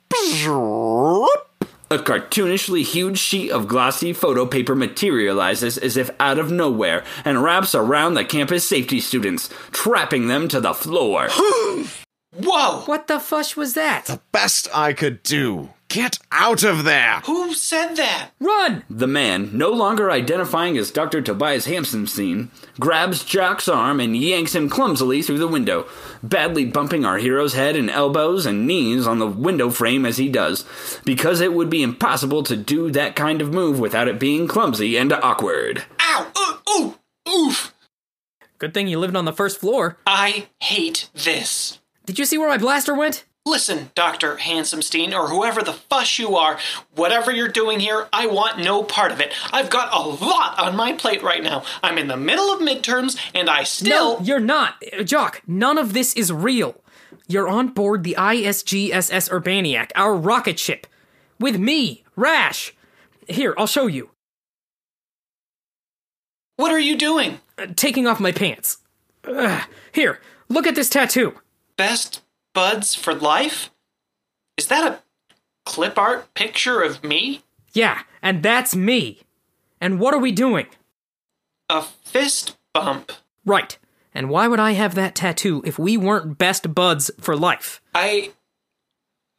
A 1.92 1.98
cartoonishly 1.98 2.86
huge 2.86 3.18
sheet 3.18 3.52
of 3.52 3.68
glossy 3.68 4.14
photo 4.14 4.46
paper 4.46 4.76
materializes 4.76 5.78
as 5.78 5.98
if 5.98 6.10
out 6.22 6.40
of 6.40 6.50
nowhere 6.50 7.04
and 7.26 7.44
wraps 7.44 7.76
around 7.76 8.14
the 8.14 8.24
campus 8.24 8.66
safety 8.66 9.02
students, 9.02 9.50
trapping 9.74 10.28
them 10.28 10.48
to 10.48 10.62
the 10.62 10.74
floor. 10.74 11.28
Whoa! 12.34 12.84
What 12.86 13.08
the 13.08 13.20
fush 13.20 13.58
was 13.58 13.74
that? 13.74 14.06
The 14.06 14.22
best 14.32 14.70
I 14.74 14.94
could 14.94 15.22
do. 15.22 15.72
Get 15.90 16.20
out 16.32 16.64
of 16.64 16.86
there. 16.86 17.20
Who 17.26 17.54
said 17.54 17.96
that? 17.96 18.30
Run! 18.40 18.84
The 18.90 19.08
man, 19.08 19.50
no 19.52 19.70
longer 19.72 20.10
identifying 20.10 20.78
as 20.78 20.90
Dr. 20.90 21.22
Tobias 21.22 21.68
Handsomestein, 21.68 22.48
grabs 22.80 23.26
Jock's 23.26 23.68
arm 23.68 24.00
and 24.00 24.16
yanks 24.16 24.56
him 24.56 24.70
clumsily 24.70 25.22
through 25.22 25.40
the 25.40 25.50
window, 25.50 25.90
badly 26.24 26.64
bumping 26.64 27.04
our 27.04 27.18
hero's 27.18 27.56
head 27.56 27.76
and 27.76 27.90
elbows 27.90 28.46
and 28.46 28.66
knees 28.66 29.06
on 29.06 29.20
the 29.20 29.28
window 29.28 29.70
frame 29.70 30.06
as 30.06 30.16
he 30.16 30.30
does, 30.30 30.64
because 31.04 31.42
it 31.42 31.52
would 31.52 31.70
be 31.70 31.84
impossible 31.84 32.44
to 32.44 32.56
do 32.56 32.90
that 32.92 33.18
kind 33.18 33.42
of 33.42 33.54
move 33.54 33.78
without 33.78 34.08
it 34.08 34.18
being 34.18 34.48
clumsy 34.48 34.96
and 34.96 35.12
awkward. 35.12 35.84
Ow! 36.00 36.32
Uh, 36.34 36.72
ooh! 36.72 36.98
Oof! 37.30 37.74
Good 38.58 38.74
thing 38.74 38.88
you 38.88 38.98
lived 38.98 39.18
on 39.18 39.26
the 39.26 39.34
first 39.34 39.60
floor. 39.60 39.98
I 40.08 40.48
hate 40.62 41.10
this. 41.14 41.81
Did 42.06 42.20
you 42.20 42.26
see 42.26 42.38
where 42.38 42.50
my 42.50 42.58
blaster 42.58 42.96
went? 42.96 43.26
Listen, 43.46 43.90
Dr. 43.96 44.36
Handsomestein, 44.36 45.14
or 45.14 45.28
whoever 45.30 45.64
the 45.64 45.74
fuss 45.74 46.20
you 46.20 46.36
are, 46.36 46.60
whatever 46.94 47.32
you're 47.32 47.48
doing 47.48 47.80
here, 47.80 48.08
I 48.14 48.28
want 48.28 48.60
no 48.60 48.84
part 48.84 49.12
of 49.12 49.20
it. 49.20 49.34
I've 49.52 49.72
got 49.72 49.92
a 49.92 50.08
lot 50.24 50.60
on 50.60 50.76
my 50.76 50.94
plate 50.94 51.24
right 51.24 51.42
now. 51.42 51.64
I'm 51.82 51.98
in 51.98 52.08
the 52.08 52.18
middle 52.18 52.54
of 52.54 52.60
midterms, 52.62 53.18
and 53.34 53.50
I 53.50 53.64
still. 53.64 54.20
No, 54.20 54.26
you're 54.26 54.40
not. 54.40 54.76
Jock, 55.06 55.42
none 55.48 55.80
of 55.80 55.94
this 55.94 56.14
is 56.14 56.32
real. 56.32 56.76
You're 57.28 57.48
on 57.48 57.70
board 57.70 58.04
the 58.04 58.16
ISGSS 58.18 59.30
Urbaniac, 59.32 59.90
our 59.96 60.16
rocket 60.16 60.60
ship. 60.60 60.86
With 61.40 61.58
me, 61.58 62.04
Rash. 62.16 62.76
Here, 63.28 63.56
I'll 63.58 63.66
show 63.68 63.88
you. 63.88 64.12
What 66.58 66.72
are 66.72 66.80
you 66.80 66.96
doing? 66.96 67.40
Uh, 67.58 67.68
taking 67.76 68.06
off 68.06 68.20
my 68.20 68.32
pants. 68.32 68.78
Ugh. 69.24 69.64
Here, 69.94 70.20
look 70.48 70.68
at 70.68 70.76
this 70.76 70.90
tattoo. 70.90 71.41
Best 71.82 72.22
buds 72.54 72.94
for 72.94 73.12
life? 73.12 73.72
Is 74.56 74.68
that 74.68 74.86
a 74.86 75.00
clip 75.66 75.98
art 75.98 76.32
picture 76.36 76.80
of 76.80 77.04
me? 77.04 77.42
Yeah, 77.74 78.04
and 78.22 78.44
that's 78.44 78.76
me. 78.76 79.22
And 79.80 80.00
what 80.00 80.14
are 80.14 80.20
we 80.20 80.32
doing? 80.32 80.68
A 81.70 81.82
fist 81.82 82.56
bump. 82.72 83.14
Right. 83.44 83.80
And 84.14 84.30
why 84.30 84.48
would 84.48 84.60
I 84.60 84.74
have 84.74 84.94
that 84.94 85.16
tattoo 85.16 85.64
if 85.66 85.80
we 85.80 85.98
weren't 85.98 86.38
best 86.38 86.76
buds 86.76 87.10
for 87.20 87.36
life? 87.36 87.82
I. 87.96 88.34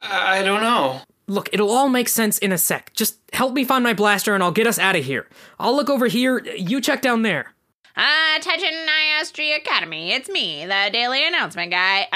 I 0.01 0.43
don't 0.43 0.61
know. 0.61 0.99
Look, 1.27 1.47
it'll 1.53 1.71
all 1.71 1.87
make 1.87 2.09
sense 2.09 2.37
in 2.39 2.51
a 2.51 2.57
sec. 2.57 2.91
Just 2.93 3.19
help 3.31 3.53
me 3.53 3.63
find 3.63 3.85
my 3.85 3.93
blaster 3.93 4.33
and 4.33 4.43
I'll 4.43 4.51
get 4.51 4.67
us 4.67 4.79
out 4.79 4.97
of 4.97 5.05
here. 5.05 5.29
I'll 5.61 5.77
look 5.77 5.89
over 5.89 6.07
here, 6.07 6.43
you 6.57 6.81
check 6.81 7.01
down 7.01 7.21
there. 7.21 7.53
Attention 7.95 8.69
ISG 8.71 9.55
Academy, 9.55 10.13
it's 10.13 10.27
me, 10.27 10.65
the 10.65 10.89
daily 10.91 11.27
announcement 11.27 11.69
guy, 11.69 12.07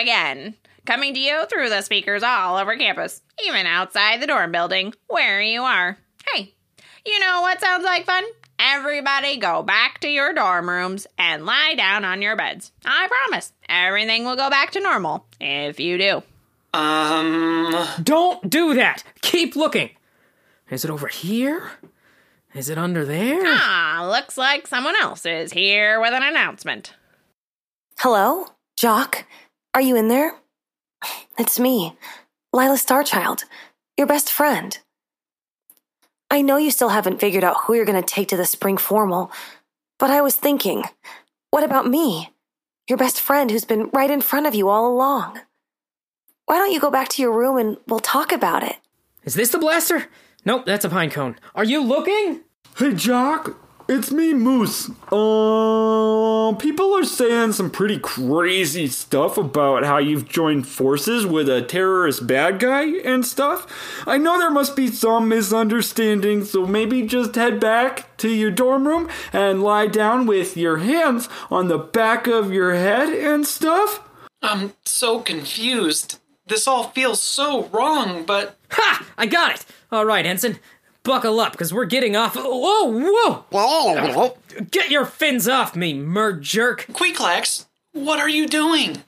again. 0.00 0.54
Coming 0.86 1.12
to 1.14 1.18
you 1.18 1.46
through 1.46 1.70
the 1.70 1.82
speakers 1.82 2.22
all 2.22 2.56
over 2.56 2.76
campus, 2.76 3.20
even 3.44 3.66
outside 3.66 4.22
the 4.22 4.28
dorm 4.28 4.52
building, 4.52 4.94
where 5.08 5.42
you 5.42 5.62
are. 5.62 5.98
Hey, 6.32 6.54
you 7.04 7.18
know 7.18 7.40
what 7.40 7.60
sounds 7.60 7.84
like 7.84 8.04
fun? 8.06 8.22
Everybody 8.60 9.38
go 9.38 9.64
back 9.64 9.98
to 10.00 10.08
your 10.08 10.32
dorm 10.32 10.68
rooms 10.68 11.08
and 11.18 11.44
lie 11.44 11.74
down 11.76 12.04
on 12.04 12.22
your 12.22 12.36
beds. 12.36 12.70
I 12.84 13.08
promise, 13.08 13.52
everything 13.68 14.24
will 14.24 14.36
go 14.36 14.50
back 14.50 14.70
to 14.72 14.80
normal 14.80 15.26
if 15.40 15.80
you 15.80 15.98
do. 15.98 16.22
Um. 16.78 17.74
Don't 18.02 18.48
do 18.48 18.74
that! 18.74 19.02
Keep 19.20 19.56
looking! 19.56 19.90
Is 20.70 20.84
it 20.84 20.90
over 20.90 21.08
here? 21.08 21.72
Is 22.54 22.68
it 22.68 22.78
under 22.78 23.04
there? 23.04 23.42
Ah, 23.44 24.08
looks 24.08 24.38
like 24.38 24.66
someone 24.66 24.94
else 25.00 25.26
is 25.26 25.52
here 25.52 26.00
with 26.00 26.12
an 26.14 26.22
announcement. 26.22 26.94
Hello? 27.98 28.46
Jock? 28.76 29.24
Are 29.74 29.80
you 29.80 29.96
in 29.96 30.08
there? 30.08 30.34
It's 31.36 31.58
me, 31.58 31.96
Lila 32.52 32.76
Starchild, 32.76 33.44
your 33.96 34.06
best 34.06 34.30
friend. 34.30 34.78
I 36.30 36.42
know 36.42 36.56
you 36.56 36.70
still 36.70 36.90
haven't 36.90 37.20
figured 37.20 37.44
out 37.44 37.56
who 37.64 37.74
you're 37.74 37.84
going 37.84 38.00
to 38.00 38.14
take 38.14 38.28
to 38.28 38.36
the 38.36 38.46
spring 38.46 38.76
formal, 38.76 39.30
But 39.98 40.10
I 40.10 40.20
was 40.22 40.36
thinking, 40.36 40.84
what 41.50 41.64
about 41.64 41.86
me? 41.88 42.30
Your 42.88 42.98
best 42.98 43.20
friend 43.20 43.50
who's 43.50 43.64
been 43.64 43.90
right 43.92 44.10
in 44.10 44.20
front 44.20 44.46
of 44.46 44.54
you 44.54 44.68
all 44.68 44.92
along. 44.92 45.40
Why 46.46 46.56
don't 46.58 46.72
you 46.72 46.80
go 46.80 46.90
back 46.90 47.08
to 47.10 47.22
your 47.22 47.32
room 47.32 47.56
and 47.58 47.76
we'll 47.86 48.00
talk 48.00 48.32
about 48.32 48.62
it? 48.62 48.76
Is 49.24 49.34
this 49.34 49.50
the 49.50 49.58
blaster? 49.58 50.06
Nope, 50.44 50.66
that's 50.66 50.84
a 50.84 50.90
pine 50.90 51.10
cone. 51.10 51.36
Are 51.54 51.64
you 51.64 51.82
looking? 51.82 52.40
Hey, 52.76 52.92
Jock, 52.92 53.56
it's 53.88 54.10
me, 54.12 54.34
Moose. 54.34 54.90
Uh, 55.10 56.54
people 56.58 56.94
are 56.94 57.04
saying 57.04 57.52
some 57.52 57.70
pretty 57.70 57.98
crazy 57.98 58.86
stuff 58.88 59.38
about 59.38 59.84
how 59.84 59.96
you've 59.96 60.28
joined 60.28 60.66
forces 60.68 61.24
with 61.24 61.48
a 61.48 61.62
terrorist 61.62 62.26
bad 62.26 62.58
guy 62.58 62.84
and 62.98 63.24
stuff. 63.24 63.66
I 64.06 64.18
know 64.18 64.38
there 64.38 64.50
must 64.50 64.76
be 64.76 64.88
some 64.88 65.28
misunderstanding, 65.28 66.44
so 66.44 66.66
maybe 66.66 67.06
just 67.06 67.36
head 67.36 67.58
back 67.58 68.14
to 68.18 68.28
your 68.28 68.50
dorm 68.50 68.86
room 68.86 69.08
and 69.32 69.62
lie 69.62 69.86
down 69.86 70.26
with 70.26 70.58
your 70.58 70.78
hands 70.78 71.28
on 71.50 71.68
the 71.68 71.78
back 71.78 72.26
of 72.26 72.52
your 72.52 72.74
head 72.74 73.08
and 73.08 73.46
stuff. 73.46 74.06
I'm 74.42 74.74
so 74.84 75.20
confused. 75.20 76.18
This 76.46 76.68
all 76.68 76.88
feels 76.88 77.22
so 77.22 77.64
wrong, 77.68 78.26
but 78.26 78.58
Ha! 78.76 79.06
I 79.16 79.26
got 79.26 79.54
it! 79.54 79.64
All 79.94 80.04
right, 80.04 80.26
Ensign. 80.26 80.58
Buckle 81.04 81.38
up, 81.38 81.52
because 81.52 81.72
we're 81.72 81.84
getting 81.84 82.16
off. 82.16 82.34
Whoa, 82.34 82.84
whoa! 82.84 83.44
Get 84.72 84.90
your 84.90 85.04
fins 85.04 85.46
off 85.46 85.76
me, 85.76 85.94
mer 85.94 86.32
jerk! 86.32 86.86
Queeclax, 86.92 87.66
what 87.92 88.18
are 88.18 88.28
you 88.28 88.48
doing? 88.48 89.04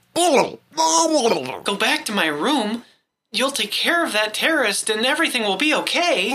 Go 1.64 1.74
back 1.74 2.04
to 2.04 2.12
my 2.12 2.26
room. 2.28 2.84
You'll 3.32 3.50
take 3.50 3.72
care 3.72 4.04
of 4.04 4.12
that 4.12 4.32
terrorist 4.32 4.88
and 4.88 5.04
everything 5.04 5.42
will 5.42 5.56
be 5.56 5.74
okay. 5.74 6.30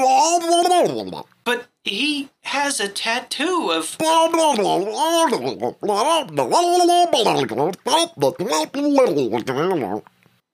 But 1.45 1.67
he 1.85 2.27
has 2.41 2.81
a 2.81 2.89
tattoo 2.89 3.71
of. 3.71 3.95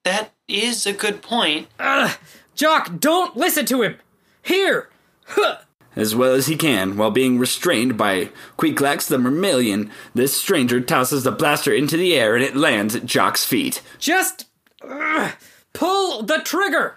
That 0.04 0.32
is 0.48 0.86
a 0.86 0.94
good 0.94 1.22
point. 1.22 1.68
Ugh! 1.80 2.12
Jock, 2.58 3.00
don't 3.00 3.38
listen 3.38 3.68
to 3.68 3.84
him! 3.84 3.98
Here! 4.42 4.90
Huh. 5.28 5.60
As 5.96 6.16
well 6.16 6.34
as 6.34 6.48
he 6.48 6.56
can, 6.56 6.98
while 6.98 7.12
being 7.12 7.38
restrained 7.38 7.98
by 7.98 8.32
Queeclax 8.58 9.08
the 9.08 9.18
Mermalion, 9.18 9.92
this 10.16 10.36
stranger 10.36 10.82
tosses 10.82 11.24
the 11.24 11.32
blaster 11.32 11.72
into 11.72 11.98
the 11.98 12.16
air 12.16 12.36
and 12.36 12.44
it 12.44 12.56
lands 12.56 12.96
at 12.96 13.06
Jock's 13.06 13.46
feet. 13.46 13.84
Just. 14.00 14.48
ugh, 14.82 15.34
pull 15.74 16.24
the 16.24 16.40
trigger! 16.40 16.96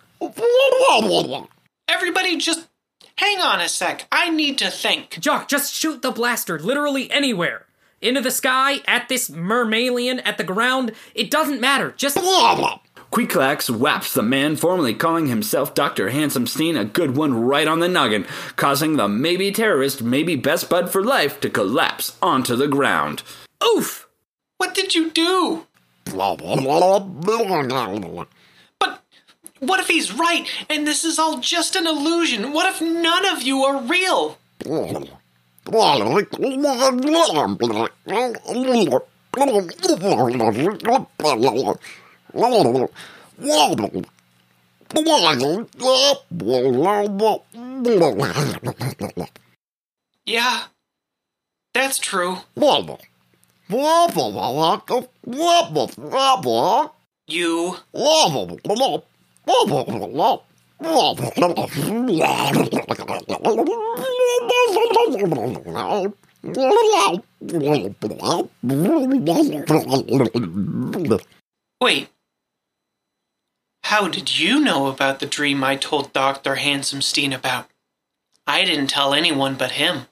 Everybody 1.87 2.39
just 2.39 2.67
hang 3.17 3.41
on 3.41 3.61
a 3.61 3.69
sec. 3.69 4.07
I 4.11 4.31
need 4.31 4.57
to 4.59 4.71
think. 4.71 5.21
Jock, 5.21 5.49
just 5.49 5.75
shoot 5.75 6.01
the 6.01 6.11
blaster 6.11 6.59
literally 6.59 7.11
anywhere. 7.11 7.67
Into 8.01 8.23
the 8.23 8.31
sky, 8.31 8.79
at 8.87 9.11
this 9.11 9.29
mermalion, 9.29 10.23
at 10.25 10.39
the 10.39 10.45
ground. 10.45 10.93
It 11.15 11.31
doesn't 11.31 11.61
matter. 11.61 11.93
Just. 11.99 12.17
Queeclax 13.11 13.69
whaps 13.69 14.15
the 14.15 14.23
man 14.23 14.55
formerly 14.55 14.95
calling 14.95 15.27
himself 15.27 15.75
Dr. 15.75 16.11
Handsomestein 16.11 16.79
a 16.79 16.85
good 16.85 17.17
one 17.17 17.43
right 17.43 17.67
on 17.67 17.81
the 17.81 17.89
noggin, 17.89 18.25
causing 18.55 18.97
the 18.97 19.09
maybe 19.09 19.51
terrorist, 19.51 20.01
maybe 20.01 20.37
best 20.37 20.71
bud 20.71 20.91
for 20.91 21.03
life 21.03 21.41
to 21.41 21.51
collapse 21.51 22.17
onto 22.23 22.55
the 22.55 22.69
ground. 22.69 23.25
Oof! 23.65 24.09
What 24.59 24.75
did 24.75 24.95
you 24.95 25.11
do? 25.11 25.67
But 28.79 29.03
what 29.59 29.81
if 29.81 29.89
he's 29.89 30.13
right 30.13 30.47
and 30.69 30.87
this 30.87 31.05
is 31.05 31.19
all 31.19 31.41
just 31.41 31.75
an 31.75 31.89
illusion? 31.89 32.53
What 32.53 32.73
if 32.73 32.81
none 32.81 33.27
of 33.27 33.43
you 33.43 33.65
are 33.65 33.83
real? 33.83 34.39
Yeah, 50.27 50.65
that's 51.75 51.99
true. 51.99 52.39
You. 57.27 57.77
Wait. 71.81 72.09
How 73.91 74.07
did 74.07 74.39
you 74.39 74.61
know 74.61 74.87
about 74.87 75.19
the 75.19 75.27
dream 75.27 75.65
I 75.65 75.75
told 75.75 76.13
Dr. 76.13 76.55
Handsomestein 76.55 77.35
about? 77.35 77.67
I 78.47 78.65
didn't 78.65 78.87
tell 78.87 79.13
anyone 79.13 79.57
but 79.57 79.73
him. 79.73 80.07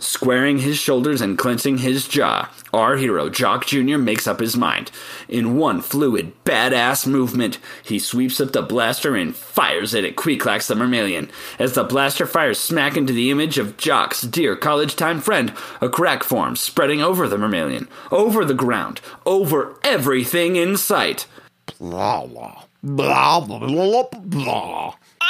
Squaring 0.00 0.60
his 0.60 0.78
shoulders 0.78 1.20
and 1.20 1.36
clenching 1.36 1.76
his 1.76 2.08
jaw, 2.08 2.50
our 2.72 2.96
hero 2.96 3.28
Jock 3.28 3.66
Jr. 3.66 3.98
makes 3.98 4.26
up 4.26 4.40
his 4.40 4.56
mind. 4.56 4.90
In 5.28 5.58
one 5.58 5.82
fluid, 5.82 6.32
badass 6.42 7.06
movement, 7.06 7.58
he 7.82 7.98
sweeps 7.98 8.40
up 8.40 8.52
the 8.52 8.62
blaster 8.62 9.14
and 9.14 9.36
fires 9.36 9.92
it 9.92 10.06
at 10.06 10.16
Queeclax 10.16 10.68
the 10.68 10.74
Mermalion. 10.74 11.28
As 11.58 11.74
the 11.74 11.84
blaster 11.84 12.24
fires 12.26 12.58
smack 12.58 12.96
into 12.96 13.12
the 13.12 13.30
image 13.30 13.58
of 13.58 13.76
Jock's 13.76 14.22
dear 14.22 14.56
college 14.56 14.96
time 14.96 15.20
friend, 15.20 15.52
a 15.82 15.90
crack 15.90 16.24
forms, 16.24 16.60
spreading 16.60 17.02
over 17.02 17.28
the 17.28 17.36
Mermalion, 17.36 17.86
over 18.10 18.42
the 18.46 18.54
ground, 18.54 19.02
over 19.26 19.78
everything 19.84 20.56
in 20.56 20.78
sight. 20.78 21.26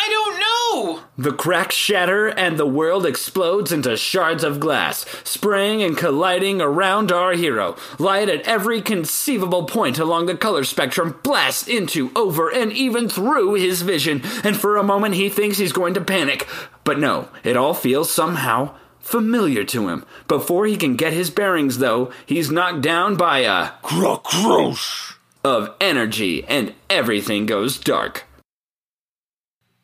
I 0.02 0.08
don't 0.08 0.40
know! 0.40 1.02
The 1.18 1.32
cracks 1.36 1.74
shatter 1.74 2.28
and 2.28 2.56
the 2.56 2.64
world 2.64 3.04
explodes 3.04 3.70
into 3.70 3.98
shards 3.98 4.42
of 4.42 4.58
glass, 4.58 5.04
spraying 5.24 5.82
and 5.82 5.94
colliding 5.94 6.62
around 6.62 7.12
our 7.12 7.32
hero. 7.32 7.76
Light 7.98 8.30
at 8.30 8.40
every 8.48 8.80
conceivable 8.80 9.64
point 9.64 9.98
along 9.98 10.24
the 10.24 10.38
color 10.38 10.64
spectrum 10.64 11.20
blasts 11.22 11.68
into, 11.68 12.10
over, 12.16 12.48
and 12.48 12.72
even 12.72 13.10
through 13.10 13.54
his 13.54 13.82
vision, 13.82 14.22
and 14.42 14.56
for 14.56 14.78
a 14.78 14.82
moment 14.82 15.16
he 15.16 15.28
thinks 15.28 15.58
he's 15.58 15.70
going 15.72 15.92
to 15.92 16.00
panic. 16.00 16.48
But 16.82 16.98
no, 16.98 17.28
it 17.44 17.58
all 17.58 17.74
feels 17.74 18.10
somehow 18.10 18.74
familiar 19.00 19.64
to 19.64 19.88
him. 19.88 20.06
Before 20.28 20.64
he 20.64 20.78
can 20.78 20.96
get 20.96 21.12
his 21.12 21.28
bearings, 21.28 21.76
though, 21.76 22.10
he's 22.24 22.50
knocked 22.50 22.80
down 22.80 23.16
by 23.16 23.40
a 23.40 23.72
Crocrosh. 23.82 25.16
of 25.44 25.74
energy, 25.78 26.42
and 26.44 26.72
everything 26.88 27.44
goes 27.44 27.78
dark. 27.78 28.24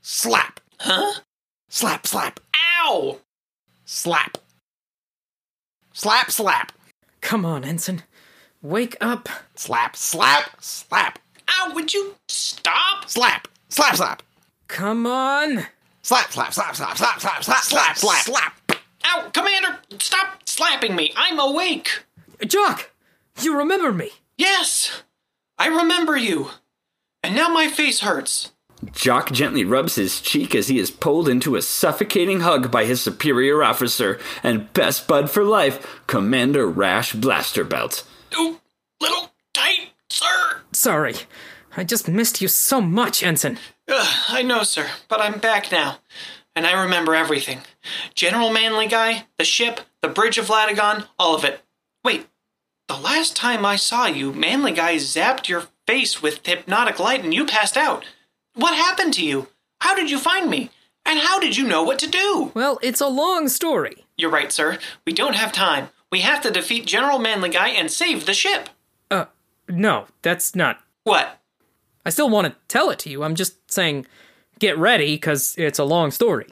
Slap. 0.09 0.61
Huh? 0.79 1.21
Slap, 1.69 2.07
slap. 2.07 2.39
Ow! 2.79 3.19
Slap. 3.85 4.39
Slap, 5.93 6.31
slap. 6.31 6.71
Come 7.21 7.45
on, 7.45 7.65
Ensign. 7.65 8.05
Wake 8.63 8.97
up. 9.01 9.29
Slap, 9.57 9.97
slap, 9.97 10.63
slap. 10.63 11.19
Ow, 11.51 11.73
would 11.75 11.93
you 11.93 12.15
stop? 12.29 13.11
Slap. 13.11 13.49
Slap, 13.69 13.97
slap. 13.97 14.23
Come 14.69 15.09
on. 15.09 15.67
Slap, 16.03 16.31
slap, 16.31 16.55
slap, 16.55 16.77
slap, 16.77 16.97
slap, 16.97 17.21
slap, 17.21 17.43
slap, 17.43 17.65
slap, 17.65 17.97
slap, 17.97 18.25
slap. 18.25 18.73
Ow, 19.07 19.31
Commander, 19.33 19.81
stop 19.99 20.49
slapping 20.49 20.95
me. 20.95 21.13
I'm 21.17 21.41
awake. 21.41 22.05
Jock! 22.47 22.93
You 23.43 23.59
remember 23.59 23.93
me. 23.93 24.11
Yes, 24.39 25.03
I 25.59 25.67
remember 25.67 26.17
you. 26.17 26.51
And 27.25 27.35
now 27.35 27.49
my 27.49 27.67
face 27.67 28.03
hurts. 28.03 28.53
Jock 28.93 29.33
gently 29.33 29.65
rubs 29.65 29.95
his 29.97 30.21
cheek 30.21 30.55
as 30.55 30.69
he 30.69 30.79
is 30.79 30.91
pulled 30.91 31.29
into 31.29 31.57
a 31.57 31.63
suffocating 31.63 32.41
hug 32.41 32.71
by 32.71 32.85
his 32.85 33.01
superior 33.01 33.63
officer 33.63 34.19
and 34.43 34.73
best 34.73 35.09
bud 35.09 35.31
for 35.31 35.45
life, 35.45 36.01
Commander 36.07 36.69
Rash 36.69 37.13
Blasterbelt. 37.13 38.05
Ooh, 38.39 38.61
little 39.01 39.33
tight, 39.55 39.91
sir. 40.11 40.63
Sorry. 40.73 41.15
I 41.77 41.85
just 41.85 42.09
missed 42.09 42.41
you 42.41 42.49
so 42.49 42.81
much, 42.81 43.23
Ensign. 43.23 43.59
Ugh, 43.89 44.25
I 44.29 44.43
know, 44.43 44.63
sir, 44.63 44.89
but 45.09 45.21
I'm 45.21 45.39
back 45.39 45.71
now. 45.71 45.99
And 46.55 46.67
I 46.67 46.83
remember 46.83 47.15
everything. 47.15 47.61
General 48.15 48.51
Manly 48.51 48.87
Guy, 48.87 49.27
the 49.39 49.45
ship, 49.45 49.81
the 50.01 50.09
Bridge 50.09 50.39
of 50.39 50.47
Latagon, 50.47 51.07
all 51.19 51.35
of 51.35 51.45
it. 51.45 51.63
Wait, 52.03 52.27
the 52.89 52.97
last 52.97 53.37
time 53.37 53.67
I 53.67 53.77
saw 53.77 54.07
you, 54.07 54.33
Manly 54.33 54.73
Guy 54.73 54.97
zapped 54.97 55.49
your 55.49 55.65
face 55.87 56.23
with 56.23 56.47
hypnotic 56.47 56.99
light 56.99 57.23
and 57.23 57.35
you 57.35 57.45
passed 57.45 57.77
out. 57.77 58.05
What 58.57 58.75
happened 58.75 59.13
to 59.15 59.25
you? 59.25 59.49
How 59.81 59.95
did 59.95 60.11
you 60.11 60.19
find 60.19 60.49
me? 60.49 60.71
And 61.05 61.21
how 61.21 61.39
did 61.39 61.59
you 61.59 61.69
know 61.69 61.83
what 61.83 61.99
to 62.01 62.09
do? 62.09 62.53
Well, 62.55 62.79
it's 62.83 63.03
a 63.03 63.07
long 63.07 63.49
story. 63.49 64.07
You're 64.17 64.31
right, 64.31 64.51
sir. 64.51 64.79
We 65.07 65.13
don't 65.13 65.37
have 65.37 65.53
time. 65.53 65.91
We 66.11 66.21
have 66.21 66.41
to 66.41 66.51
defeat 66.51 66.87
General 66.87 67.19
Manly 67.19 67.51
Guy 67.51 67.69
and 67.69 67.91
save 67.91 68.25
the 68.25 68.33
ship. 68.33 68.71
Uh, 69.11 69.27
no, 69.69 70.07
that's 70.23 70.57
not. 70.57 70.81
What? 71.05 71.39
I 72.07 72.11
still 72.11 72.31
want 72.31 72.47
to 72.47 72.57
tell 72.67 72.89
it 72.89 72.99
to 73.01 73.11
you. 73.11 73.23
I'm 73.25 73.35
just 73.35 73.71
saying, 73.71 74.07
get 74.59 74.79
ready, 74.79 75.17
because 75.17 75.55
it's 75.59 75.79
a 75.79 75.85
long 75.85 76.11
story. 76.11 76.47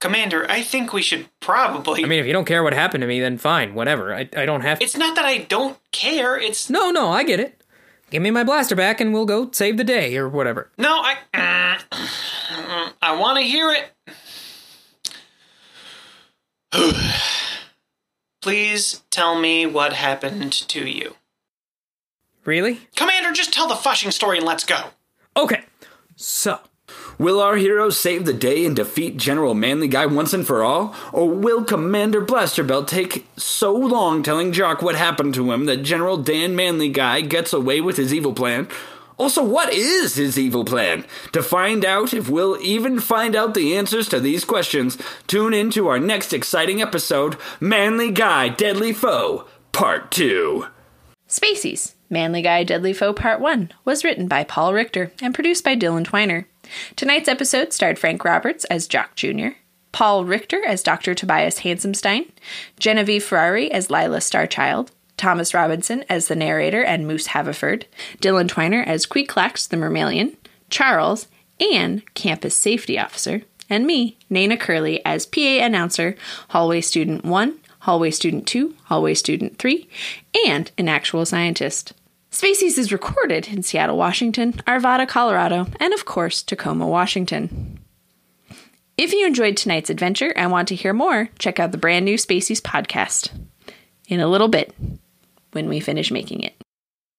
Commander, 0.00 0.46
I 0.50 0.62
think 0.62 0.92
we 0.92 1.00
should 1.00 1.28
probably. 1.40 2.04
I 2.04 2.08
mean, 2.08 2.20
if 2.20 2.26
you 2.26 2.32
don't 2.34 2.44
care 2.44 2.62
what 2.62 2.74
happened 2.74 3.00
to 3.00 3.08
me, 3.08 3.20
then 3.20 3.38
fine, 3.38 3.74
whatever. 3.74 4.14
I, 4.14 4.28
I 4.36 4.44
don't 4.44 4.60
have 4.60 4.80
to. 4.80 4.84
it's 4.84 4.98
not 4.98 5.16
that 5.16 5.24
I 5.24 5.38
don't 5.38 5.78
care. 5.92 6.38
It's 6.38 6.68
No, 6.68 6.90
no, 6.90 7.08
I 7.08 7.24
get 7.24 7.40
it. 7.40 7.57
Give 8.10 8.22
me 8.22 8.30
my 8.30 8.44
blaster 8.44 8.74
back 8.74 9.00
and 9.00 9.12
we'll 9.12 9.26
go 9.26 9.50
save 9.52 9.76
the 9.76 9.84
day 9.84 10.16
or 10.16 10.28
whatever. 10.28 10.70
no, 10.78 11.02
I. 11.02 11.16
Uh, 11.34 11.78
I 13.00 13.16
want 13.18 13.38
to 13.38 13.44
hear 13.44 13.70
it. 13.72 13.92
Please 18.42 19.02
tell 19.10 19.38
me 19.38 19.66
what 19.66 19.92
happened 19.92 20.52
to 20.52 20.86
you. 20.88 21.16
Really? 22.44 22.88
Commander, 22.96 23.32
just 23.32 23.52
tell 23.52 23.68
the 23.68 23.74
fushing 23.74 24.10
story 24.10 24.38
and 24.38 24.46
let's 24.46 24.64
go. 24.64 24.90
Okay. 25.36 25.64
So, 26.16 26.60
Will 27.18 27.40
our 27.40 27.56
heroes 27.56 27.98
save 27.98 28.26
the 28.26 28.32
day 28.32 28.64
and 28.64 28.76
defeat 28.76 29.16
General 29.16 29.52
Manly 29.52 29.88
Guy 29.88 30.06
once 30.06 30.32
and 30.32 30.46
for 30.46 30.62
all? 30.62 30.94
Or 31.12 31.28
will 31.28 31.64
Commander 31.64 32.24
Blasterbelt 32.24 32.86
take 32.86 33.26
so 33.36 33.74
long 33.74 34.22
telling 34.22 34.52
Jock 34.52 34.82
what 34.82 34.94
happened 34.94 35.34
to 35.34 35.50
him 35.50 35.64
that 35.66 35.82
General 35.82 36.16
Dan 36.16 36.54
Manly 36.54 36.88
Guy 36.88 37.22
gets 37.22 37.52
away 37.52 37.80
with 37.80 37.96
his 37.96 38.14
evil 38.14 38.32
plan? 38.32 38.68
Also, 39.16 39.42
what 39.42 39.72
is 39.72 40.14
his 40.14 40.38
evil 40.38 40.64
plan? 40.64 41.04
To 41.32 41.42
find 41.42 41.84
out 41.84 42.14
if 42.14 42.30
we'll 42.30 42.56
even 42.62 43.00
find 43.00 43.34
out 43.34 43.54
the 43.54 43.76
answers 43.76 44.08
to 44.10 44.20
these 44.20 44.44
questions, 44.44 44.96
tune 45.26 45.52
in 45.52 45.72
to 45.72 45.88
our 45.88 45.98
next 45.98 46.32
exciting 46.32 46.80
episode 46.80 47.36
Manly 47.58 48.12
Guy 48.12 48.48
Deadly 48.48 48.92
Foe, 48.92 49.48
Part 49.72 50.12
2. 50.12 50.66
Spacies, 51.28 51.94
Manly 52.08 52.42
Guy 52.42 52.62
Deadly 52.62 52.92
Foe 52.92 53.12
Part 53.12 53.40
1 53.40 53.72
was 53.84 54.04
written 54.04 54.28
by 54.28 54.44
Paul 54.44 54.72
Richter 54.72 55.10
and 55.20 55.34
produced 55.34 55.64
by 55.64 55.74
Dylan 55.74 56.06
Twiner. 56.06 56.44
Tonight's 56.96 57.28
episode 57.28 57.72
starred 57.72 57.98
Frank 57.98 58.24
Roberts 58.24 58.64
as 58.66 58.88
Jock 58.88 59.14
Jr., 59.14 59.48
Paul 59.92 60.24
Richter 60.24 60.64
as 60.64 60.82
Dr. 60.82 61.14
Tobias 61.14 61.60
Handsomestein, 61.60 62.28
Genevieve 62.78 63.24
Ferrari 63.24 63.70
as 63.70 63.90
Lila 63.90 64.18
Starchild, 64.18 64.90
Thomas 65.16 65.52
Robinson 65.52 66.04
as 66.08 66.28
the 66.28 66.36
narrator 66.36 66.82
and 66.82 67.06
Moose 67.06 67.28
Haverford, 67.28 67.86
Dylan 68.18 68.48
Twiner 68.48 68.86
as 68.86 69.06
Queeclax 69.06 69.68
the 69.68 69.76
Mermalion, 69.76 70.36
Charles, 70.70 71.26
and 71.60 72.02
Campus 72.14 72.54
Safety 72.54 72.98
Officer, 72.98 73.42
and 73.68 73.86
me, 73.86 74.16
Nana 74.30 74.56
Curley, 74.56 75.04
as 75.04 75.26
PA 75.26 75.40
Announcer, 75.40 76.14
Hallway 76.50 76.80
Student 76.80 77.24
1, 77.24 77.58
Hallway 77.80 78.10
Student 78.10 78.46
2, 78.46 78.74
Hallway 78.84 79.14
Student 79.14 79.58
3, 79.58 79.88
and 80.46 80.70
an 80.78 80.88
actual 80.88 81.26
scientist. 81.26 81.92
Spacies 82.30 82.76
is 82.76 82.92
recorded 82.92 83.48
in 83.48 83.62
Seattle, 83.62 83.96
Washington, 83.96 84.52
Arvada, 84.66 85.08
Colorado, 85.08 85.66
and 85.80 85.94
of 85.94 86.04
course, 86.04 86.42
Tacoma, 86.42 86.86
Washington. 86.86 87.80
If 88.98 89.12
you 89.12 89.26
enjoyed 89.26 89.56
tonight's 89.56 89.90
adventure 89.90 90.32
and 90.36 90.50
want 90.50 90.68
to 90.68 90.74
hear 90.74 90.92
more, 90.92 91.30
check 91.38 91.58
out 91.58 91.72
the 91.72 91.78
brand 91.78 92.04
new 92.04 92.16
Spacies 92.16 92.60
podcast 92.60 93.30
in 94.08 94.20
a 94.20 94.28
little 94.28 94.48
bit 94.48 94.74
when 95.52 95.68
we 95.68 95.80
finish 95.80 96.10
making 96.10 96.42
it. 96.42 96.54